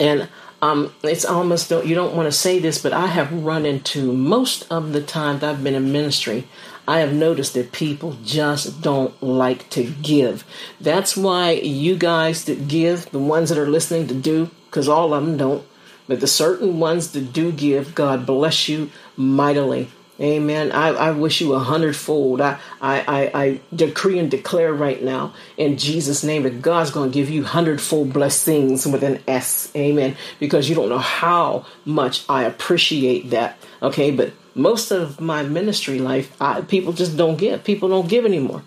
and 0.00 0.28
um, 0.62 0.94
it's 1.02 1.24
almost 1.24 1.70
you 1.70 1.94
don't 1.94 2.16
want 2.16 2.26
to 2.26 2.32
say 2.32 2.58
this 2.58 2.80
but 2.80 2.92
i 2.92 3.06
have 3.06 3.32
run 3.32 3.64
into 3.66 4.12
most 4.12 4.66
of 4.70 4.92
the 4.92 5.02
time 5.02 5.38
that 5.38 5.50
i've 5.50 5.64
been 5.64 5.74
in 5.74 5.92
ministry 5.92 6.46
I 6.88 7.00
have 7.00 7.12
noticed 7.12 7.54
that 7.54 7.72
people 7.72 8.16
just 8.24 8.80
don't 8.80 9.20
like 9.22 9.68
to 9.70 9.92
give. 10.02 10.44
That's 10.80 11.16
why 11.16 11.52
you 11.52 11.96
guys 11.96 12.44
that 12.44 12.68
give, 12.68 13.10
the 13.10 13.18
ones 13.18 13.48
that 13.48 13.58
are 13.58 13.68
listening 13.68 14.06
to 14.06 14.14
do, 14.14 14.50
because 14.66 14.88
all 14.88 15.12
of 15.12 15.24
them 15.24 15.36
don't, 15.36 15.66
but 16.06 16.20
the 16.20 16.28
certain 16.28 16.78
ones 16.78 17.10
that 17.12 17.32
do 17.32 17.50
give, 17.50 17.94
God 17.94 18.24
bless 18.24 18.68
you 18.68 18.90
mightily. 19.16 19.90
Amen. 20.18 20.72
I, 20.72 20.88
I 20.88 21.10
wish 21.10 21.42
you 21.42 21.52
a 21.52 21.58
hundredfold. 21.58 22.40
I, 22.40 22.58
I, 22.80 23.00
I, 23.06 23.42
I 23.42 23.60
decree 23.74 24.18
and 24.18 24.30
declare 24.30 24.72
right 24.72 25.02
now 25.02 25.34
in 25.58 25.76
Jesus' 25.76 26.24
name 26.24 26.44
that 26.44 26.62
God's 26.62 26.90
going 26.90 27.10
to 27.10 27.14
give 27.14 27.28
you 27.28 27.44
hundredfold 27.44 28.12
blessings 28.12 28.86
with 28.86 29.02
an 29.02 29.22
S. 29.28 29.70
Amen. 29.76 30.16
Because 30.40 30.68
you 30.68 30.74
don't 30.74 30.88
know 30.88 30.98
how 30.98 31.66
much 31.84 32.24
I 32.30 32.44
appreciate 32.44 33.30
that. 33.30 33.58
Okay. 33.82 34.10
But 34.10 34.32
most 34.54 34.90
of 34.90 35.20
my 35.20 35.42
ministry 35.42 35.98
life, 35.98 36.34
I, 36.40 36.62
people 36.62 36.94
just 36.94 37.16
don't 37.16 37.36
give. 37.36 37.62
People 37.62 37.90
don't 37.90 38.08
give 38.08 38.24
anymore. 38.24 38.62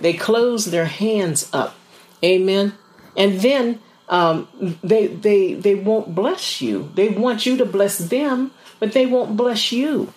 They 0.00 0.14
close 0.14 0.64
their 0.64 0.86
hands 0.86 1.50
up. 1.52 1.76
Amen. 2.24 2.72
And 3.16 3.40
then 3.40 3.80
um, 4.08 4.48
they 4.82 5.08
they 5.08 5.54
they 5.54 5.74
won't 5.74 6.14
bless 6.14 6.60
you. 6.62 6.90
They 6.94 7.08
want 7.08 7.44
you 7.44 7.56
to 7.58 7.64
bless 7.64 7.98
them, 7.98 8.52
but 8.78 8.92
they 8.92 9.06
won't 9.06 9.36
bless 9.36 9.72
you. 9.72 10.12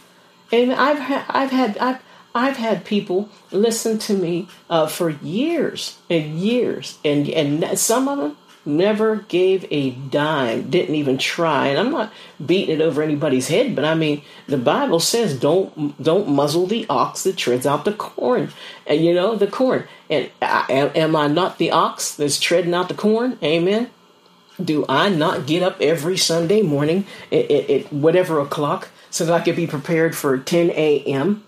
And 0.51 0.73
I've 0.73 0.99
had 0.99 1.25
I've 1.29 1.51
had 1.51 1.77
I've 1.77 2.01
I've 2.33 2.57
had 2.57 2.85
people 2.85 3.29
listen 3.51 3.97
to 3.99 4.13
me 4.13 4.47
uh, 4.69 4.87
for 4.87 5.09
years 5.09 5.97
and 6.09 6.39
years, 6.39 6.97
and 7.03 7.27
and 7.29 7.77
some 7.77 8.07
of 8.07 8.17
them 8.17 8.37
never 8.65 9.17
gave 9.17 9.65
a 9.71 9.91
dime, 9.91 10.69
didn't 10.69 10.95
even 10.95 11.17
try. 11.17 11.67
And 11.67 11.79
I'm 11.79 11.91
not 11.91 12.13
beating 12.45 12.79
it 12.79 12.81
over 12.81 13.01
anybody's 13.01 13.47
head, 13.47 13.75
but 13.75 13.85
I 13.85 13.95
mean, 13.95 14.21
the 14.47 14.57
Bible 14.57 14.99
says 14.99 15.39
don't 15.39 16.01
don't 16.01 16.29
muzzle 16.29 16.67
the 16.67 16.85
ox 16.89 17.23
that 17.23 17.37
treads 17.37 17.65
out 17.65 17.85
the 17.85 17.93
corn, 17.93 18.51
and 18.85 19.03
you 19.03 19.13
know 19.13 19.35
the 19.35 19.47
corn. 19.47 19.85
And 20.09 20.29
I, 20.41 20.65
am 20.95 21.15
I 21.15 21.27
not 21.27 21.57
the 21.57 21.71
ox 21.71 22.15
that's 22.15 22.39
treading 22.39 22.73
out 22.73 22.89
the 22.89 22.95
corn? 22.95 23.37
Amen. 23.43 23.89
Do 24.63 24.85
I 24.89 25.09
not 25.09 25.45
get 25.45 25.63
up 25.63 25.79
every 25.79 26.17
Sunday 26.17 26.61
morning 26.61 27.05
at, 27.31 27.49
at, 27.49 27.69
at 27.69 27.93
whatever 27.93 28.39
o'clock 28.41 28.89
so 29.09 29.25
that 29.25 29.33
I 29.33 29.43
could 29.43 29.55
be 29.55 29.67
prepared 29.67 30.15
for 30.15 30.37
10 30.37 30.71
a.m. 30.71 31.43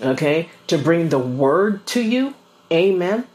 Okay, 0.00 0.48
to 0.68 0.78
bring 0.78 1.10
the 1.10 1.18
word 1.18 1.86
to 1.88 2.02
you? 2.02 2.34
Amen. 2.72 3.26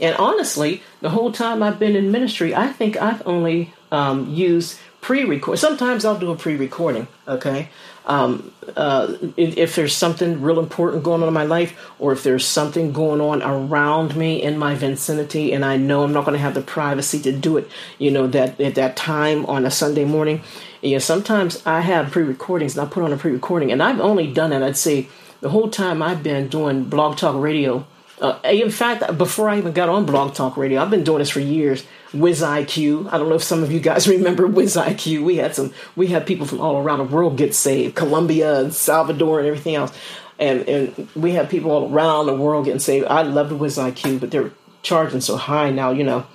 And 0.00 0.16
honestly, 0.16 0.82
the 1.00 1.10
whole 1.10 1.32
time 1.32 1.62
I've 1.62 1.78
been 1.78 1.96
in 1.96 2.12
ministry, 2.12 2.54
I 2.54 2.68
think 2.68 2.96
I've 2.96 3.26
only 3.26 3.74
um, 3.90 4.32
used 4.32 4.78
pre-record. 5.00 5.58
Sometimes 5.58 6.04
I'll 6.04 6.18
do 6.18 6.30
a 6.30 6.36
pre-recording. 6.36 7.08
Okay, 7.26 7.68
um, 8.06 8.52
uh, 8.76 9.14
if 9.36 9.76
there's 9.76 9.94
something 9.94 10.40
real 10.40 10.58
important 10.58 11.02
going 11.02 11.22
on 11.22 11.28
in 11.28 11.34
my 11.34 11.44
life, 11.44 11.90
or 11.98 12.12
if 12.12 12.22
there's 12.22 12.46
something 12.46 12.92
going 12.92 13.20
on 13.20 13.42
around 13.42 14.16
me 14.16 14.42
in 14.42 14.56
my 14.56 14.74
vicinity, 14.74 15.52
and 15.52 15.64
I 15.64 15.76
know 15.76 16.04
I'm 16.04 16.12
not 16.12 16.24
going 16.24 16.34
to 16.34 16.42
have 16.42 16.54
the 16.54 16.62
privacy 16.62 17.20
to 17.20 17.32
do 17.32 17.58
it, 17.58 17.68
you 17.98 18.10
know, 18.10 18.26
that 18.28 18.60
at 18.60 18.76
that 18.76 18.96
time 18.96 19.44
on 19.46 19.66
a 19.66 19.70
Sunday 19.70 20.04
morning. 20.04 20.42
You 20.82 20.92
know, 20.92 20.98
sometimes 20.98 21.64
I 21.66 21.80
have 21.80 22.10
pre-recordings, 22.10 22.76
and 22.76 22.86
I 22.86 22.90
put 22.90 23.02
on 23.02 23.12
a 23.12 23.16
pre-recording, 23.16 23.72
and 23.72 23.82
I've 23.82 24.00
only 24.00 24.32
done 24.32 24.52
it. 24.52 24.62
I'd 24.62 24.76
say 24.76 25.08
the 25.40 25.50
whole 25.50 25.68
time 25.68 26.02
I've 26.02 26.22
been 26.22 26.48
doing 26.48 26.84
Blog 26.84 27.16
Talk 27.16 27.40
Radio 27.40 27.86
uh, 28.20 28.38
in 28.44 28.70
fact, 28.70 29.16
before 29.16 29.48
I 29.48 29.58
even 29.58 29.72
got 29.72 29.88
on 29.88 30.04
Blog 30.04 30.34
Talk 30.34 30.56
Radio, 30.56 30.82
I've 30.82 30.90
been 30.90 31.04
doing 31.04 31.18
this 31.20 31.30
for 31.30 31.40
years. 31.40 31.84
Wiz 32.12 32.40
IQ. 32.40 33.12
I 33.12 33.18
don't 33.18 33.28
know 33.28 33.36
if 33.36 33.42
some 33.42 33.62
of 33.62 33.70
you 33.70 33.80
guys 33.80 34.08
remember 34.08 34.46
Wiz 34.46 34.76
IQ. 34.76 35.24
We 35.24 35.36
had 35.36 35.54
some. 35.54 35.72
We 35.94 36.08
had 36.08 36.26
people 36.26 36.46
from 36.46 36.60
all 36.60 36.78
around 36.78 36.98
the 36.98 37.04
world 37.04 37.36
get 37.36 37.54
saved, 37.54 37.94
Colombia 37.94 38.60
and 38.60 38.74
Salvador 38.74 39.38
and 39.38 39.46
everything 39.46 39.76
else, 39.76 39.96
and 40.38 40.68
and 40.68 41.08
we 41.14 41.32
had 41.32 41.48
people 41.48 41.70
all 41.70 41.92
around 41.92 42.26
the 42.26 42.34
world 42.34 42.64
getting 42.64 42.80
saved. 42.80 43.06
I 43.06 43.22
loved 43.22 43.52
Wiz 43.52 43.78
IQ, 43.78 44.20
but 44.20 44.30
they're 44.30 44.50
charging 44.82 45.20
so 45.20 45.36
high 45.36 45.70
now, 45.70 45.90
you 45.90 46.04
know. 46.04 46.26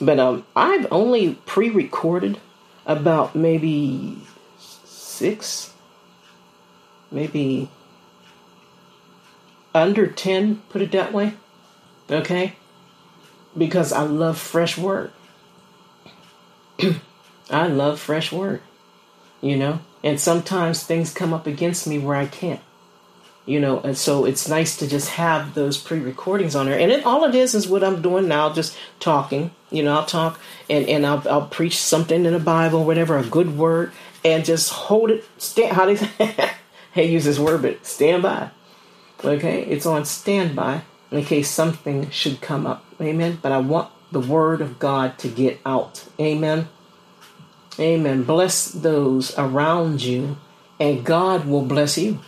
But 0.00 0.18
um, 0.18 0.44
I've 0.56 0.86
only 0.90 1.34
pre-recorded 1.46 2.38
about 2.86 3.34
maybe 3.34 4.18
six, 4.58 5.72
maybe 7.10 7.68
under 9.74 10.06
10, 10.06 10.62
put 10.68 10.82
it 10.82 10.92
that 10.92 11.12
way. 11.12 11.34
Okay? 12.10 12.54
Because 13.56 13.92
I 13.92 14.02
love 14.02 14.38
fresh 14.38 14.76
work. 14.76 15.12
I 17.50 17.68
love 17.68 18.00
fresh 18.00 18.32
work, 18.32 18.62
You 19.40 19.56
know? 19.56 19.80
And 20.04 20.18
sometimes 20.18 20.82
things 20.82 21.14
come 21.14 21.32
up 21.32 21.46
against 21.46 21.86
me 21.86 21.98
where 21.98 22.16
I 22.16 22.26
can't. 22.26 22.60
You 23.44 23.58
know, 23.58 23.80
and 23.80 23.98
so 23.98 24.24
it's 24.24 24.48
nice 24.48 24.76
to 24.76 24.86
just 24.86 25.10
have 25.10 25.54
those 25.54 25.76
pre-recordings 25.76 26.54
on 26.54 26.66
there. 26.66 26.78
And 26.78 26.92
it, 26.92 27.04
all 27.04 27.24
it 27.24 27.34
is 27.34 27.54
is 27.56 27.66
what 27.66 27.82
I'm 27.82 28.00
doing 28.00 28.28
now, 28.28 28.52
just 28.52 28.76
talking. 29.00 29.50
You 29.70 29.82
know, 29.82 29.94
I'll 29.94 30.06
talk 30.06 30.38
and, 30.70 30.88
and 30.88 31.04
I'll, 31.04 31.26
I'll 31.28 31.46
preach 31.48 31.76
something 31.78 32.24
in 32.24 32.32
the 32.32 32.38
Bible, 32.38 32.84
whatever, 32.84 33.18
a 33.18 33.24
good 33.24 33.58
word, 33.58 33.92
and 34.24 34.44
just 34.44 34.70
hold 34.70 35.10
it. 35.10 35.24
Stand, 35.38 35.72
how 35.72 35.86
do 35.86 35.92
you, 35.92 36.26
hey, 36.92 37.10
use 37.10 37.24
this 37.24 37.38
word, 37.40 37.62
but 37.62 37.84
stand 37.84 38.22
by 38.22 38.50
Okay, 39.24 39.62
it's 39.62 39.86
on 39.86 40.04
standby. 40.04 40.82
in 41.12 41.24
case 41.24 41.48
something 41.48 42.10
should 42.10 42.40
come 42.40 42.66
up. 42.66 42.84
Amen. 43.00 43.38
But 43.40 43.52
I 43.52 43.58
want 43.58 43.90
the 44.10 44.20
word 44.20 44.60
of 44.60 44.78
God 44.78 45.18
to 45.18 45.28
get 45.28 45.60
out. 45.64 46.04
Amen. 46.18 46.68
Amen. 47.78 48.24
Bless 48.24 48.66
those 48.66 49.36
around 49.38 50.02
you, 50.02 50.38
and 50.80 51.04
God 51.04 51.46
will 51.46 51.64
bless 51.64 51.96
you. 51.96 52.18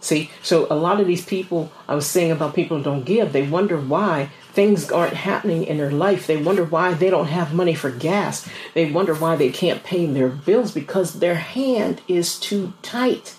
See, 0.00 0.30
so 0.42 0.66
a 0.70 0.74
lot 0.74 1.00
of 1.00 1.06
these 1.06 1.24
people, 1.24 1.70
I 1.88 1.94
was 1.94 2.06
saying 2.06 2.30
about 2.30 2.54
people 2.54 2.78
who 2.78 2.84
don't 2.84 3.04
give, 3.04 3.32
they 3.32 3.46
wonder 3.46 3.78
why 3.78 4.30
things 4.52 4.90
aren't 4.90 5.14
happening 5.14 5.64
in 5.64 5.78
their 5.78 5.90
life. 5.90 6.26
They 6.26 6.36
wonder 6.36 6.64
why 6.64 6.94
they 6.94 7.10
don't 7.10 7.28
have 7.28 7.54
money 7.54 7.74
for 7.74 7.90
gas. 7.90 8.48
They 8.74 8.90
wonder 8.90 9.14
why 9.14 9.36
they 9.36 9.50
can't 9.50 9.82
pay 9.82 10.06
their 10.06 10.28
bills 10.28 10.72
because 10.72 11.14
their 11.14 11.36
hand 11.36 12.02
is 12.08 12.38
too 12.38 12.74
tight. 12.82 13.34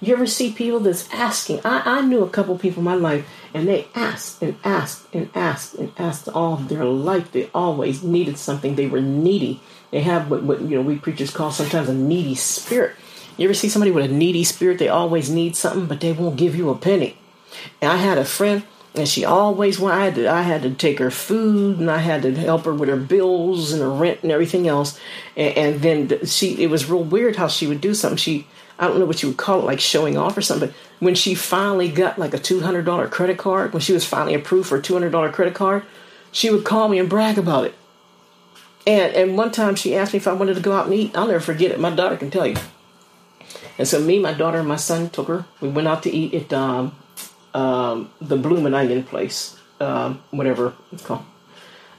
You 0.00 0.12
ever 0.14 0.26
see 0.26 0.52
people 0.52 0.80
that's 0.80 1.12
asking? 1.12 1.60
I, 1.64 1.82
I 1.98 2.00
knew 2.02 2.22
a 2.22 2.28
couple 2.28 2.58
people 2.58 2.80
in 2.80 2.84
my 2.84 2.94
life, 2.94 3.26
and 3.54 3.66
they 3.66 3.88
asked 3.94 4.42
and 4.42 4.56
asked 4.62 5.06
and 5.14 5.30
asked 5.34 5.74
and 5.74 5.90
asked 5.96 6.28
all 6.28 6.56
their 6.56 6.84
life. 6.84 7.32
They 7.32 7.48
always 7.54 8.02
needed 8.02 8.36
something. 8.36 8.74
They 8.74 8.86
were 8.86 9.00
needy. 9.00 9.60
They 9.90 10.02
have 10.02 10.30
what, 10.30 10.42
what 10.42 10.60
you 10.60 10.76
know 10.76 10.82
we 10.82 10.96
preachers 10.96 11.30
call 11.30 11.50
sometimes 11.50 11.88
a 11.88 11.94
needy 11.94 12.34
spirit. 12.34 12.94
You 13.36 13.44
ever 13.44 13.54
see 13.54 13.68
somebody 13.68 13.90
with 13.90 14.10
a 14.10 14.14
needy 14.14 14.44
spirit? 14.44 14.78
They 14.78 14.88
always 14.88 15.30
need 15.30 15.56
something, 15.56 15.86
but 15.86 16.00
they 16.00 16.12
won't 16.12 16.36
give 16.36 16.56
you 16.56 16.70
a 16.70 16.74
penny. 16.74 17.18
And 17.80 17.92
I 17.92 17.96
had 17.96 18.18
a 18.18 18.24
friend 18.24 18.64
and 18.96 19.06
she 19.06 19.24
always 19.24 19.78
wanted. 19.78 19.96
I 19.96 20.04
had 20.04 20.14
to, 20.14 20.30
I 20.30 20.42
had 20.42 20.62
to 20.62 20.70
take 20.70 20.98
her 20.98 21.10
food, 21.10 21.78
and 21.78 21.90
I 21.90 21.98
had 21.98 22.22
to 22.22 22.34
help 22.34 22.64
her 22.64 22.72
with 22.72 22.88
her 22.88 22.96
bills 22.96 23.72
and 23.72 23.82
her 23.82 23.90
rent 23.90 24.22
and 24.22 24.32
everything 24.32 24.66
else. 24.66 24.98
And, 25.36 25.56
and 25.56 25.82
then 25.82 26.26
she, 26.26 26.62
it 26.62 26.70
was 26.70 26.88
real 26.88 27.04
weird 27.04 27.36
how 27.36 27.48
she 27.48 27.66
would 27.66 27.80
do 27.80 27.94
something. 27.94 28.16
She, 28.16 28.46
I 28.78 28.88
don't 28.88 28.98
know 28.98 29.04
what 29.04 29.22
you 29.22 29.28
would 29.28 29.38
call 29.38 29.60
it, 29.60 29.64
like 29.64 29.80
showing 29.80 30.16
off 30.16 30.36
or 30.36 30.42
something. 30.42 30.70
But 30.70 30.76
when 30.98 31.14
she 31.14 31.34
finally 31.34 31.90
got 31.90 32.18
like 32.18 32.32
a 32.32 32.38
two 32.38 32.60
hundred 32.60 32.86
dollar 32.86 33.06
credit 33.06 33.38
card, 33.38 33.72
when 33.72 33.82
she 33.82 33.92
was 33.92 34.06
finally 34.06 34.34
approved 34.34 34.68
for 34.68 34.78
a 34.78 34.82
two 34.82 34.94
hundred 34.94 35.12
dollar 35.12 35.30
credit 35.30 35.54
card, 35.54 35.84
she 36.32 36.50
would 36.50 36.64
call 36.64 36.88
me 36.88 36.98
and 36.98 37.08
brag 37.08 37.36
about 37.36 37.64
it. 37.64 37.74
And 38.86 39.14
and 39.14 39.36
one 39.36 39.52
time 39.52 39.74
she 39.74 39.94
asked 39.94 40.14
me 40.14 40.18
if 40.18 40.26
I 40.26 40.32
wanted 40.32 40.54
to 40.54 40.62
go 40.62 40.72
out 40.72 40.86
and 40.86 40.94
eat. 40.94 41.16
I'll 41.16 41.26
never 41.26 41.40
forget 41.40 41.70
it. 41.70 41.80
My 41.80 41.90
daughter 41.90 42.16
can 42.16 42.30
tell 42.30 42.46
you. 42.46 42.56
And 43.78 43.86
so 43.86 44.00
me, 44.00 44.18
my 44.18 44.32
daughter, 44.32 44.58
and 44.58 44.68
my 44.68 44.76
son 44.76 45.10
took 45.10 45.28
her. 45.28 45.44
We 45.60 45.68
went 45.68 45.88
out 45.88 46.02
to 46.04 46.10
eat 46.10 46.34
at 46.34 46.52
um, 46.52 46.96
um, 47.54 48.10
the 48.20 48.36
Bloomin' 48.36 48.74
Onion 48.74 49.02
place, 49.02 49.58
um, 49.80 50.22
whatever 50.30 50.74
it's 50.92 51.04
called. 51.04 51.24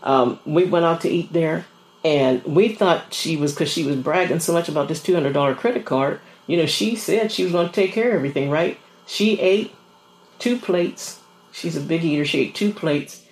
Um, 0.03 0.39
we 0.45 0.65
went 0.65 0.85
out 0.85 1.01
to 1.01 1.09
eat 1.09 1.33
there, 1.33 1.65
and 2.03 2.43
we 2.45 2.69
thought 2.69 3.13
she 3.13 3.37
was 3.37 3.53
because 3.53 3.69
she 3.69 3.83
was 3.83 3.95
bragging 3.95 4.39
so 4.39 4.53
much 4.53 4.69
about 4.69 4.87
this 4.87 5.03
two 5.03 5.13
hundred 5.13 5.33
dollar 5.33 5.53
credit 5.55 5.85
card. 5.85 6.19
You 6.47 6.57
know, 6.57 6.65
she 6.65 6.95
said 6.95 7.31
she 7.31 7.43
was 7.43 7.51
going 7.51 7.67
to 7.67 7.73
take 7.73 7.91
care 7.91 8.09
of 8.09 8.15
everything, 8.15 8.49
right? 8.49 8.79
She 9.05 9.39
ate 9.39 9.73
two 10.39 10.57
plates. 10.57 11.19
She's 11.51 11.75
a 11.75 11.81
big 11.81 12.03
eater. 12.03 12.25
She 12.25 12.39
ate 12.41 12.55
two 12.55 12.71
plates, 12.71 13.23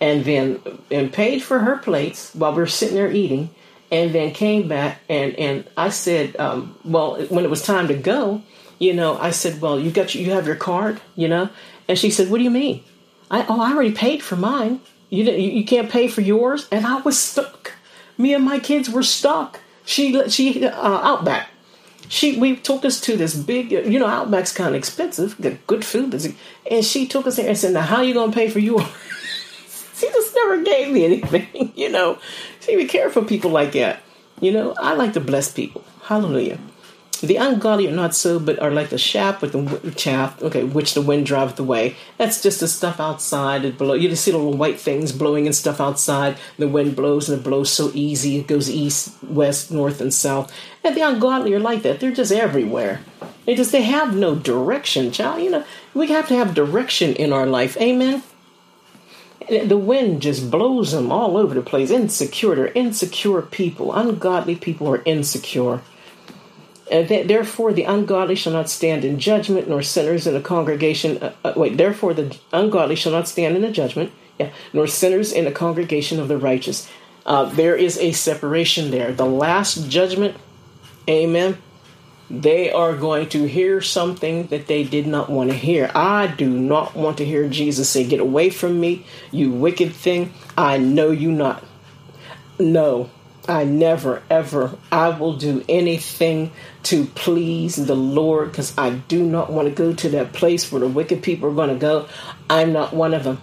and 0.00 0.24
then 0.24 0.60
and 0.90 1.12
paid 1.12 1.42
for 1.42 1.60
her 1.60 1.78
plates 1.78 2.34
while 2.34 2.54
we 2.54 2.62
are 2.62 2.66
sitting 2.66 2.96
there 2.96 3.10
eating, 3.12 3.50
and 3.94 4.12
then 4.12 4.32
came 4.32 4.66
back 4.66 5.00
and 5.08 5.34
and 5.36 5.64
I 5.76 5.90
said, 5.90 6.36
um, 6.36 6.76
well, 6.84 7.22
when 7.26 7.44
it 7.44 7.50
was 7.50 7.62
time 7.62 7.86
to 7.88 7.94
go, 7.94 8.42
you 8.80 8.92
know, 8.92 9.16
I 9.16 9.30
said, 9.30 9.60
well, 9.60 9.78
you 9.78 9.92
got 9.92 10.14
you 10.16 10.32
have 10.32 10.48
your 10.48 10.56
card, 10.56 11.00
you 11.14 11.28
know, 11.28 11.48
and 11.88 11.96
she 11.96 12.10
said, 12.10 12.28
"What 12.28 12.38
do 12.38 12.44
you 12.44 12.50
mean?" 12.50 12.82
I 13.30 13.46
oh, 13.48 13.60
I 13.60 13.72
already 13.72 13.92
paid 13.92 14.20
for 14.22 14.36
mine. 14.36 14.80
You 15.10 15.24
you 15.30 15.64
can't 15.64 15.90
pay 15.90 16.08
for 16.08 16.22
yours, 16.22 16.66
and 16.72 16.84
I 16.84 17.00
was 17.02 17.18
stuck. 17.18 17.72
Me 18.18 18.34
and 18.34 18.44
my 18.44 18.58
kids 18.58 18.90
were 18.90 19.04
stuck. 19.04 19.60
She 19.84 20.28
she 20.28 20.66
uh, 20.66 21.10
Outback. 21.10 21.50
She 22.08 22.36
we 22.36 22.56
took 22.56 22.84
us 22.84 23.00
to 23.02 23.16
this 23.16 23.34
big, 23.34 23.70
you 23.70 23.98
know, 23.98 24.06
Outback's 24.06 24.52
kind 24.52 24.70
of 24.70 24.74
expensive, 24.74 25.36
good 25.66 25.84
food, 25.84 26.14
and 26.70 26.84
she 26.84 27.06
took 27.06 27.26
us 27.28 27.36
there 27.36 27.48
and 27.48 27.56
said, 27.56 27.74
"Now, 27.74 27.82
how 27.82 28.02
you 28.02 28.12
gonna 28.12 28.32
pay 28.32 28.48
for 28.48 28.58
yours?" 28.58 28.84
she 29.94 30.08
just 30.08 30.34
never 30.34 30.62
gave 30.62 30.92
me 30.92 31.04
anything, 31.04 31.72
you 31.76 31.90
know. 31.90 32.18
She 32.64 32.76
be 32.76 32.86
careful 32.86 33.24
people 33.24 33.50
like 33.50 33.72
that. 33.72 34.00
You 34.40 34.52
know, 34.52 34.74
I 34.80 34.94
like 34.94 35.12
to 35.14 35.20
bless 35.20 35.52
people. 35.52 35.84
Hallelujah. 36.02 36.58
The 37.20 37.36
ungodly 37.36 37.88
are 37.88 37.92
not 37.92 38.14
so, 38.14 38.38
but 38.38 38.58
are 38.58 38.70
like 38.70 38.90
the 38.90 38.98
chaff 38.98 39.40
with 39.40 39.52
the 39.52 39.90
chaff, 39.92 40.42
okay, 40.42 40.64
which 40.64 40.94
the 40.94 41.00
wind 41.00 41.26
driveth 41.26 41.58
away. 41.58 41.96
That's 42.18 42.42
just 42.42 42.60
the 42.60 42.68
stuff 42.68 43.00
outside. 43.00 43.64
It 43.64 43.78
blow. 43.78 43.94
You 43.94 44.08
just 44.08 44.24
see 44.24 44.32
the 44.32 44.36
little 44.36 44.56
white 44.56 44.78
things 44.78 45.12
blowing 45.12 45.46
and 45.46 45.54
stuff 45.54 45.80
outside. 45.80 46.36
The 46.58 46.68
wind 46.68 46.96
blows 46.96 47.28
and 47.28 47.40
it 47.40 47.44
blows 47.44 47.70
so 47.70 47.90
easy. 47.94 48.36
It 48.36 48.46
goes 48.46 48.68
east, 48.68 49.14
west, 49.22 49.70
north, 49.70 50.00
and 50.00 50.12
south. 50.12 50.52
And 50.82 50.94
the 50.94 51.02
ungodly 51.02 51.54
are 51.54 51.60
like 51.60 51.82
that. 51.82 52.00
They're 52.00 52.12
just 52.12 52.32
everywhere. 52.32 53.00
They 53.46 53.54
just 53.54 53.72
they 53.72 53.82
have 53.82 54.14
no 54.14 54.34
direction, 54.34 55.12
child. 55.12 55.42
You 55.42 55.50
know, 55.50 55.64
we 55.94 56.08
have 56.08 56.28
to 56.28 56.36
have 56.36 56.54
direction 56.54 57.14
in 57.14 57.32
our 57.32 57.46
life. 57.46 57.76
Amen. 57.78 58.22
The 59.48 59.76
wind 59.76 60.22
just 60.22 60.50
blows 60.50 60.92
them 60.92 61.12
all 61.12 61.36
over 61.36 61.54
the 61.54 61.62
place. 61.62 61.90
Insecure, 61.90 62.54
they're 62.54 62.66
insecure 62.68 63.42
people. 63.42 63.92
Ungodly 63.92 64.56
people 64.56 64.88
are 64.88 65.02
insecure. 65.04 65.82
Uh, 66.90 67.02
therefore, 67.02 67.72
the 67.72 67.84
ungodly 67.84 68.34
shall 68.34 68.52
not 68.52 68.68
stand 68.68 69.04
in 69.04 69.18
judgment, 69.18 69.68
nor 69.68 69.82
sinners 69.82 70.26
in 70.26 70.36
a 70.36 70.40
congregation. 70.40 71.16
Uh, 71.22 71.32
uh, 71.44 71.52
wait, 71.56 71.76
therefore, 71.76 72.12
the 72.12 72.36
ungodly 72.52 72.94
shall 72.94 73.12
not 73.12 73.26
stand 73.26 73.56
in 73.56 73.64
a 73.64 73.70
judgment, 73.70 74.12
yeah, 74.38 74.50
nor 74.72 74.86
sinners 74.86 75.32
in 75.32 75.46
a 75.46 75.52
congregation 75.52 76.20
of 76.20 76.28
the 76.28 76.36
righteous. 76.36 76.88
Uh, 77.24 77.44
there 77.46 77.74
is 77.74 77.96
a 77.98 78.12
separation 78.12 78.90
there. 78.90 79.12
The 79.12 79.24
last 79.24 79.88
judgment, 79.88 80.36
amen. 81.08 81.56
They 82.30 82.72
are 82.72 82.96
going 82.96 83.28
to 83.30 83.46
hear 83.46 83.80
something 83.82 84.46
that 84.46 84.66
they 84.66 84.82
did 84.84 85.06
not 85.06 85.28
want 85.28 85.50
to 85.50 85.56
hear. 85.56 85.90
I 85.94 86.26
do 86.26 86.48
not 86.48 86.94
want 86.94 87.18
to 87.18 87.24
hear 87.24 87.48
Jesus 87.48 87.90
say, 87.90 88.04
Get 88.04 88.20
away 88.20 88.50
from 88.50 88.80
me, 88.80 89.04
you 89.30 89.50
wicked 89.50 89.92
thing. 89.92 90.32
I 90.56 90.78
know 90.78 91.10
you 91.10 91.30
not. 91.30 91.62
No, 92.58 93.10
I 93.46 93.64
never, 93.64 94.22
ever, 94.30 94.78
I 94.90 95.10
will 95.10 95.36
do 95.36 95.64
anything 95.68 96.52
to 96.84 97.04
please 97.04 97.76
the 97.76 97.96
Lord 97.96 98.50
because 98.50 98.76
I 98.78 98.90
do 98.90 99.22
not 99.22 99.52
want 99.52 99.68
to 99.68 99.74
go 99.74 99.92
to 99.92 100.08
that 100.10 100.32
place 100.32 100.72
where 100.72 100.80
the 100.80 100.88
wicked 100.88 101.22
people 101.22 101.50
are 101.50 101.54
going 101.54 101.68
to 101.68 101.74
go. 101.74 102.08
I'm 102.48 102.72
not 102.72 102.94
one 102.94 103.12
of 103.12 103.24
them. 103.24 103.42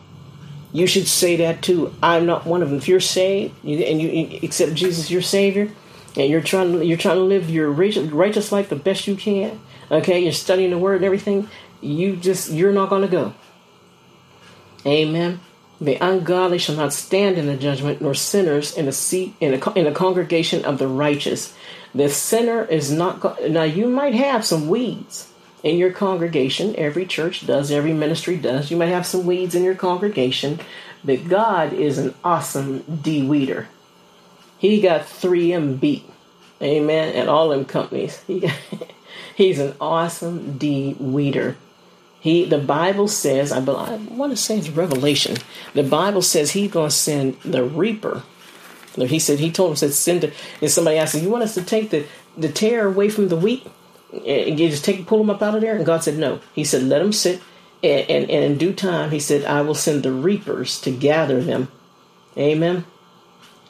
You 0.73 0.87
should 0.87 1.07
say 1.07 1.35
that 1.37 1.61
too. 1.61 1.93
I'm 2.01 2.25
not 2.25 2.45
one 2.45 2.63
of 2.63 2.69
them. 2.69 2.77
If 2.79 2.87
you're 2.87 2.99
saved 2.99 3.63
and 3.63 4.01
you 4.01 4.39
accept 4.41 4.73
Jesus 4.73 5.11
your 5.11 5.21
Savior, 5.21 5.69
and 6.15 6.29
you're 6.29 6.41
trying 6.41 6.73
to 6.73 6.85
you're 6.85 6.97
trying 6.97 7.17
to 7.17 7.23
live 7.23 7.49
your 7.49 7.71
righteous 7.71 8.51
life 8.51 8.69
the 8.69 8.75
best 8.75 9.07
you 9.07 9.15
can, 9.15 9.59
okay, 9.89 10.19
you're 10.19 10.31
studying 10.31 10.71
the 10.71 10.77
Word 10.77 10.97
and 10.97 11.05
everything. 11.05 11.47
You 11.81 12.15
just 12.15 12.51
you're 12.51 12.73
not 12.73 12.89
going 12.89 13.03
to 13.03 13.07
go. 13.07 13.33
Amen. 14.85 15.39
The 15.79 15.95
ungodly 15.95 16.59
shall 16.59 16.75
not 16.75 16.93
stand 16.93 17.37
in 17.37 17.47
the 17.47 17.57
judgment, 17.57 18.01
nor 18.01 18.13
sinners 18.13 18.77
in 18.77 18.87
a 18.87 18.91
seat 18.91 19.33
in 19.39 19.55
a, 19.55 19.73
in 19.73 19.87
a 19.87 19.91
congregation 19.91 20.63
of 20.63 20.77
the 20.77 20.87
righteous. 20.87 21.55
The 21.95 22.09
sinner 22.09 22.63
is 22.65 22.91
not. 22.91 23.49
Now 23.49 23.63
you 23.63 23.87
might 23.87 24.13
have 24.13 24.45
some 24.45 24.69
weeds 24.69 25.31
in 25.63 25.77
your 25.77 25.91
congregation. 25.91 26.75
Every 26.75 27.05
church 27.05 27.47
does. 27.47 27.71
Every 27.71 27.93
ministry 27.93 28.37
does. 28.37 28.69
You 28.69 28.77
might 28.77 28.87
have 28.87 29.05
some 29.05 29.25
weeds 29.25 29.55
in 29.55 29.63
your 29.63 29.75
congregation, 29.75 30.59
but 31.03 31.27
God 31.27 31.73
is 31.73 31.97
an 31.97 32.13
awesome 32.23 32.79
de-weeder. 33.01 33.67
He 34.61 34.79
got 34.79 35.01
3M 35.01 35.79
beat, 35.79 36.05
amen, 36.61 37.15
at 37.15 37.27
all 37.27 37.49
them 37.49 37.65
companies. 37.65 38.21
He 38.27 38.41
got, 38.41 38.55
he's 39.35 39.57
an 39.57 39.73
awesome 39.81 40.59
D 40.59 40.95
weeder. 40.99 41.57
He, 42.19 42.45
the 42.45 42.59
Bible 42.59 43.07
says, 43.07 43.51
I, 43.51 43.59
believe, 43.59 43.89
I 43.89 43.95
want 44.13 44.33
to 44.33 44.37
say 44.37 44.59
it's 44.59 44.69
Revelation. 44.69 45.37
The 45.73 45.81
Bible 45.81 46.21
says 46.21 46.51
he's 46.51 46.71
to 46.71 46.91
send 46.91 47.41
the 47.41 47.63
reaper. 47.63 48.21
He 48.95 49.17
said 49.17 49.39
he 49.39 49.51
told 49.51 49.71
him 49.71 49.77
said 49.77 49.93
send 49.93 50.25
it. 50.25 50.35
And 50.61 50.69
somebody 50.69 50.99
asked, 50.99 51.15
him, 51.15 51.23
"You 51.23 51.31
want 51.31 51.43
us 51.43 51.55
to 51.55 51.63
take 51.63 51.89
the 51.89 52.05
the 52.37 52.49
tare 52.49 52.85
away 52.85 53.09
from 53.09 53.29
the 53.29 53.35
wheat 53.35 53.65
and 54.13 54.59
you 54.59 54.69
just 54.69 54.85
take 54.85 55.07
pull 55.07 55.17
them 55.17 55.31
up 55.31 55.41
out 55.41 55.55
of 55.55 55.61
there?" 55.61 55.75
And 55.75 55.85
God 55.85 56.03
said, 56.03 56.19
"No." 56.19 56.39
He 56.53 56.63
said, 56.63 56.83
"Let 56.83 56.99
them 56.99 57.13
sit, 57.13 57.41
and, 57.81 58.07
and, 58.09 58.29
and 58.29 58.43
in 58.43 58.57
due 58.59 58.73
time, 58.73 59.09
He 59.09 59.19
said, 59.19 59.45
I 59.45 59.61
will 59.61 59.73
send 59.73 60.03
the 60.03 60.11
reapers 60.11 60.79
to 60.81 60.91
gather 60.91 61.41
them." 61.41 61.69
Amen. 62.37 62.85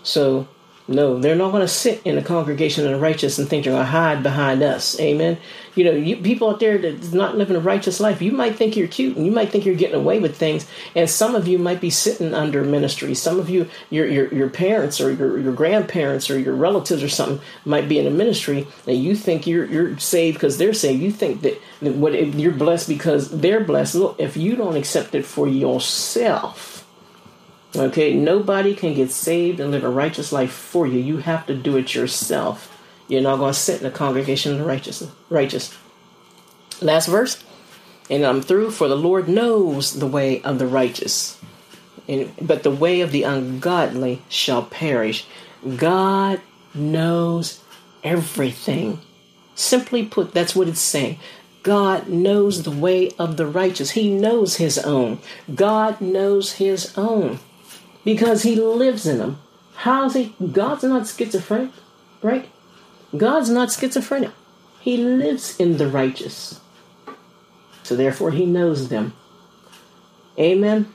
So 0.03 0.47
no, 0.87 1.19
they're 1.19 1.35
not 1.35 1.51
going 1.51 1.61
to 1.61 1.67
sit 1.67 2.01
in 2.05 2.15
the 2.15 2.21
congregation 2.21 2.85
of 2.85 2.91
the 2.91 2.99
righteous 2.99 3.37
and 3.37 3.47
think 3.47 3.63
they're 3.63 3.73
going 3.73 3.85
to 3.85 3.91
hide 3.91 4.23
behind 4.23 4.61
us. 4.61 4.99
Amen. 4.99 5.37
You 5.75 5.85
know, 5.85 5.91
you, 5.91 6.17
people 6.17 6.49
out 6.49 6.59
there 6.59 6.77
that's 6.77 7.13
not 7.13 7.37
living 7.37 7.55
a 7.55 7.59
righteous 7.59 7.99
life, 7.99 8.21
you 8.21 8.31
might 8.31 8.55
think 8.55 8.75
you're 8.75 8.87
cute 8.87 9.15
and 9.15 9.25
you 9.25 9.31
might 9.31 9.51
think 9.51 9.65
you're 9.65 9.75
getting 9.75 9.95
away 9.95 10.19
with 10.19 10.35
things. 10.35 10.67
And 10.95 11.09
some 11.09 11.35
of 11.35 11.47
you 11.47 11.57
might 11.57 11.79
be 11.79 11.89
sitting 11.89 12.33
under 12.33 12.63
ministry. 12.63 13.13
Some 13.13 13.39
of 13.39 13.49
you, 13.49 13.69
your 13.89 14.05
your, 14.05 14.33
your 14.33 14.49
parents 14.49 14.99
or 14.99 15.11
your, 15.11 15.37
your 15.37 15.53
grandparents 15.53 16.29
or 16.29 16.37
your 16.37 16.55
relatives 16.55 17.03
or 17.03 17.09
something 17.09 17.39
might 17.63 17.87
be 17.87 17.99
in 17.99 18.07
a 18.07 18.11
ministry 18.11 18.67
and 18.87 18.97
you 18.97 19.15
think 19.15 19.47
you're 19.47 19.65
you're 19.65 19.97
saved 19.97 20.37
because 20.37 20.57
they're 20.57 20.73
saved. 20.73 21.01
You 21.01 21.11
think 21.11 21.41
that, 21.41 21.61
that 21.81 21.95
what 21.95 22.13
you're 22.13 22.51
blessed 22.51 22.89
because 22.89 23.29
they're 23.29 23.63
blessed. 23.63 23.95
Look, 23.95 24.19
if 24.19 24.35
you 24.35 24.55
don't 24.55 24.75
accept 24.75 25.15
it 25.15 25.25
for 25.25 25.47
yourself, 25.47 26.80
Okay, 27.75 28.13
nobody 28.13 28.75
can 28.75 28.93
get 28.93 29.11
saved 29.11 29.61
and 29.61 29.71
live 29.71 29.85
a 29.85 29.89
righteous 29.89 30.33
life 30.33 30.51
for 30.51 30.85
you. 30.85 30.99
You 30.99 31.17
have 31.17 31.45
to 31.45 31.55
do 31.55 31.77
it 31.77 31.95
yourself. 31.95 32.77
You're 33.07 33.21
not 33.21 33.37
going 33.37 33.53
to 33.53 33.59
sit 33.59 33.79
in 33.79 33.87
a 33.87 33.91
congregation 33.91 34.51
of 34.51 34.59
the 34.59 34.65
righteous. 34.65 35.09
Righteous. 35.29 35.77
Last 36.81 37.07
verse, 37.07 37.41
and 38.09 38.25
I'm 38.25 38.41
through. 38.41 38.71
For 38.71 38.89
the 38.89 38.97
Lord 38.97 39.29
knows 39.29 39.99
the 39.99 40.07
way 40.07 40.41
of 40.41 40.59
the 40.59 40.67
righteous. 40.67 41.39
And, 42.09 42.33
but 42.41 42.63
the 42.63 42.71
way 42.71 43.01
of 43.01 43.13
the 43.13 43.23
ungodly 43.23 44.21
shall 44.27 44.63
perish. 44.63 45.25
God 45.77 46.41
knows 46.73 47.63
everything. 48.03 48.99
Simply 49.55 50.05
put, 50.05 50.33
that's 50.33 50.55
what 50.55 50.67
it's 50.67 50.81
saying. 50.81 51.19
God 51.63 52.09
knows 52.09 52.63
the 52.63 52.71
way 52.71 53.11
of 53.19 53.37
the 53.37 53.45
righteous. 53.45 53.91
He 53.91 54.09
knows 54.09 54.57
his 54.57 54.77
own. 54.79 55.19
God 55.53 56.01
knows 56.01 56.53
his 56.53 56.97
own 56.97 57.39
because 58.03 58.43
he 58.43 58.55
lives 58.55 59.05
in 59.05 59.17
them. 59.17 59.39
How's 59.75 60.13
he? 60.13 60.35
God's 60.51 60.83
not 60.83 61.07
schizophrenic, 61.07 61.71
right? 62.21 62.49
God's 63.15 63.49
not 63.49 63.71
schizophrenic. 63.71 64.31
He 64.79 64.97
lives 64.97 65.59
in 65.59 65.77
the 65.77 65.87
righteous. 65.87 66.59
So 67.83 67.95
therefore, 67.95 68.31
he 68.31 68.45
knows 68.45 68.89
them. 68.89 69.13
Amen. 70.39 70.91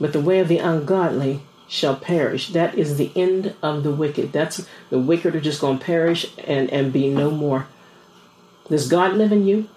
But 0.00 0.12
the 0.12 0.20
way 0.20 0.40
of 0.40 0.48
the 0.48 0.58
ungodly 0.58 1.42
shall 1.68 1.96
perish. 1.96 2.48
That 2.48 2.76
is 2.76 2.96
the 2.96 3.12
end 3.14 3.54
of 3.62 3.82
the 3.82 3.92
wicked. 3.92 4.32
That's 4.32 4.66
the 4.90 4.98
wicked 4.98 5.34
are 5.34 5.40
just 5.40 5.60
going 5.60 5.78
to 5.78 5.84
perish 5.84 6.26
and, 6.44 6.70
and 6.70 6.92
be 6.92 7.08
no 7.08 7.30
more. 7.30 7.66
Does 8.68 8.88
God 8.88 9.14
live 9.14 9.32
in 9.32 9.46
you? 9.46 9.68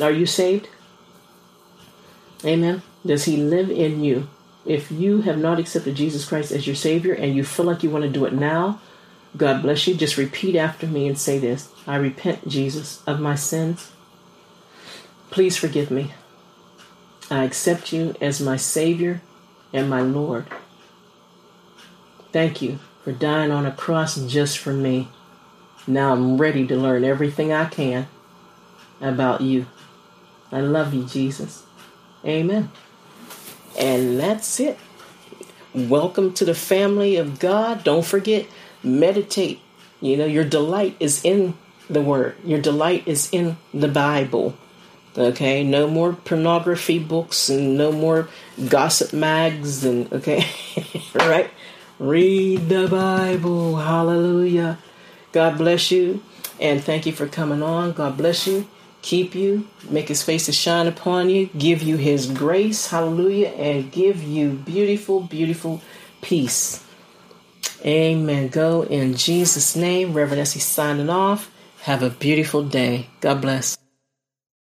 Are 0.00 0.10
you 0.10 0.26
saved? 0.26 0.68
Amen. 2.44 2.82
Does 3.04 3.24
He 3.24 3.36
live 3.36 3.70
in 3.70 4.04
you? 4.04 4.28
If 4.68 4.92
you 4.92 5.22
have 5.22 5.38
not 5.38 5.58
accepted 5.58 5.94
Jesus 5.94 6.26
Christ 6.26 6.52
as 6.52 6.66
your 6.66 6.76
Savior 6.76 7.14
and 7.14 7.34
you 7.34 7.42
feel 7.42 7.64
like 7.64 7.82
you 7.82 7.88
want 7.88 8.04
to 8.04 8.10
do 8.10 8.26
it 8.26 8.34
now, 8.34 8.78
God 9.34 9.62
bless 9.62 9.86
you. 9.86 9.94
Just 9.94 10.18
repeat 10.18 10.56
after 10.56 10.86
me 10.86 11.08
and 11.08 11.18
say 11.18 11.38
this 11.38 11.72
I 11.86 11.96
repent, 11.96 12.46
Jesus, 12.46 13.02
of 13.06 13.18
my 13.18 13.34
sins. 13.34 13.90
Please 15.30 15.56
forgive 15.56 15.90
me. 15.90 16.12
I 17.30 17.44
accept 17.44 17.94
you 17.94 18.14
as 18.20 18.42
my 18.42 18.56
Savior 18.56 19.22
and 19.72 19.88
my 19.88 20.02
Lord. 20.02 20.46
Thank 22.30 22.60
you 22.60 22.78
for 23.04 23.12
dying 23.12 23.50
on 23.50 23.64
a 23.64 23.72
cross 23.72 24.16
just 24.26 24.58
for 24.58 24.74
me. 24.74 25.08
Now 25.86 26.12
I'm 26.12 26.36
ready 26.36 26.66
to 26.66 26.76
learn 26.76 27.04
everything 27.04 27.54
I 27.54 27.64
can 27.64 28.06
about 29.00 29.40
you. 29.40 29.66
I 30.52 30.60
love 30.60 30.92
you, 30.92 31.04
Jesus. 31.04 31.64
Amen. 32.22 32.70
And 33.78 34.18
that's 34.18 34.58
it. 34.58 34.76
Welcome 35.72 36.34
to 36.34 36.44
the 36.44 36.54
family 36.54 37.14
of 37.14 37.38
God. 37.38 37.84
Don't 37.84 38.04
forget, 38.04 38.46
meditate. 38.82 39.60
You 40.00 40.16
know, 40.16 40.26
your 40.26 40.44
delight 40.44 40.96
is 40.98 41.24
in 41.24 41.54
the 41.88 42.02
Word, 42.02 42.34
your 42.44 42.60
delight 42.60 43.06
is 43.06 43.28
in 43.30 43.56
the 43.72 43.86
Bible. 43.86 44.56
Okay, 45.16 45.62
no 45.62 45.88
more 45.88 46.12
pornography 46.12 46.98
books 46.98 47.48
and 47.48 47.78
no 47.78 47.92
more 47.92 48.28
gossip 48.68 49.12
mags 49.12 49.84
and 49.84 50.12
okay, 50.12 50.46
right? 51.14 51.50
Read 52.00 52.68
the 52.68 52.88
Bible. 52.88 53.76
Hallelujah. 53.76 54.78
God 55.32 55.56
bless 55.56 55.90
you 55.90 56.22
and 56.60 56.82
thank 56.82 57.06
you 57.06 57.12
for 57.12 57.26
coming 57.26 57.62
on. 57.62 57.92
God 57.92 58.16
bless 58.16 58.46
you 58.46 58.66
keep 59.02 59.34
you, 59.34 59.68
make 59.88 60.08
his 60.08 60.22
face 60.22 60.46
to 60.46 60.52
shine 60.52 60.86
upon 60.86 61.30
you, 61.30 61.46
give 61.58 61.82
you 61.82 61.96
his 61.96 62.30
grace, 62.30 62.88
hallelujah, 62.88 63.48
and 63.48 63.90
give 63.92 64.22
you 64.22 64.52
beautiful, 64.52 65.20
beautiful 65.20 65.80
peace. 66.22 66.84
Amen. 67.84 68.48
Go 68.48 68.82
in 68.82 69.14
Jesus' 69.14 69.76
name. 69.76 70.12
Reverend 70.12 70.40
Essie 70.40 70.60
signing 70.60 71.10
off. 71.10 71.50
Have 71.82 72.02
a 72.02 72.10
beautiful 72.10 72.64
day. 72.64 73.08
God 73.20 73.40
bless. 73.40 73.78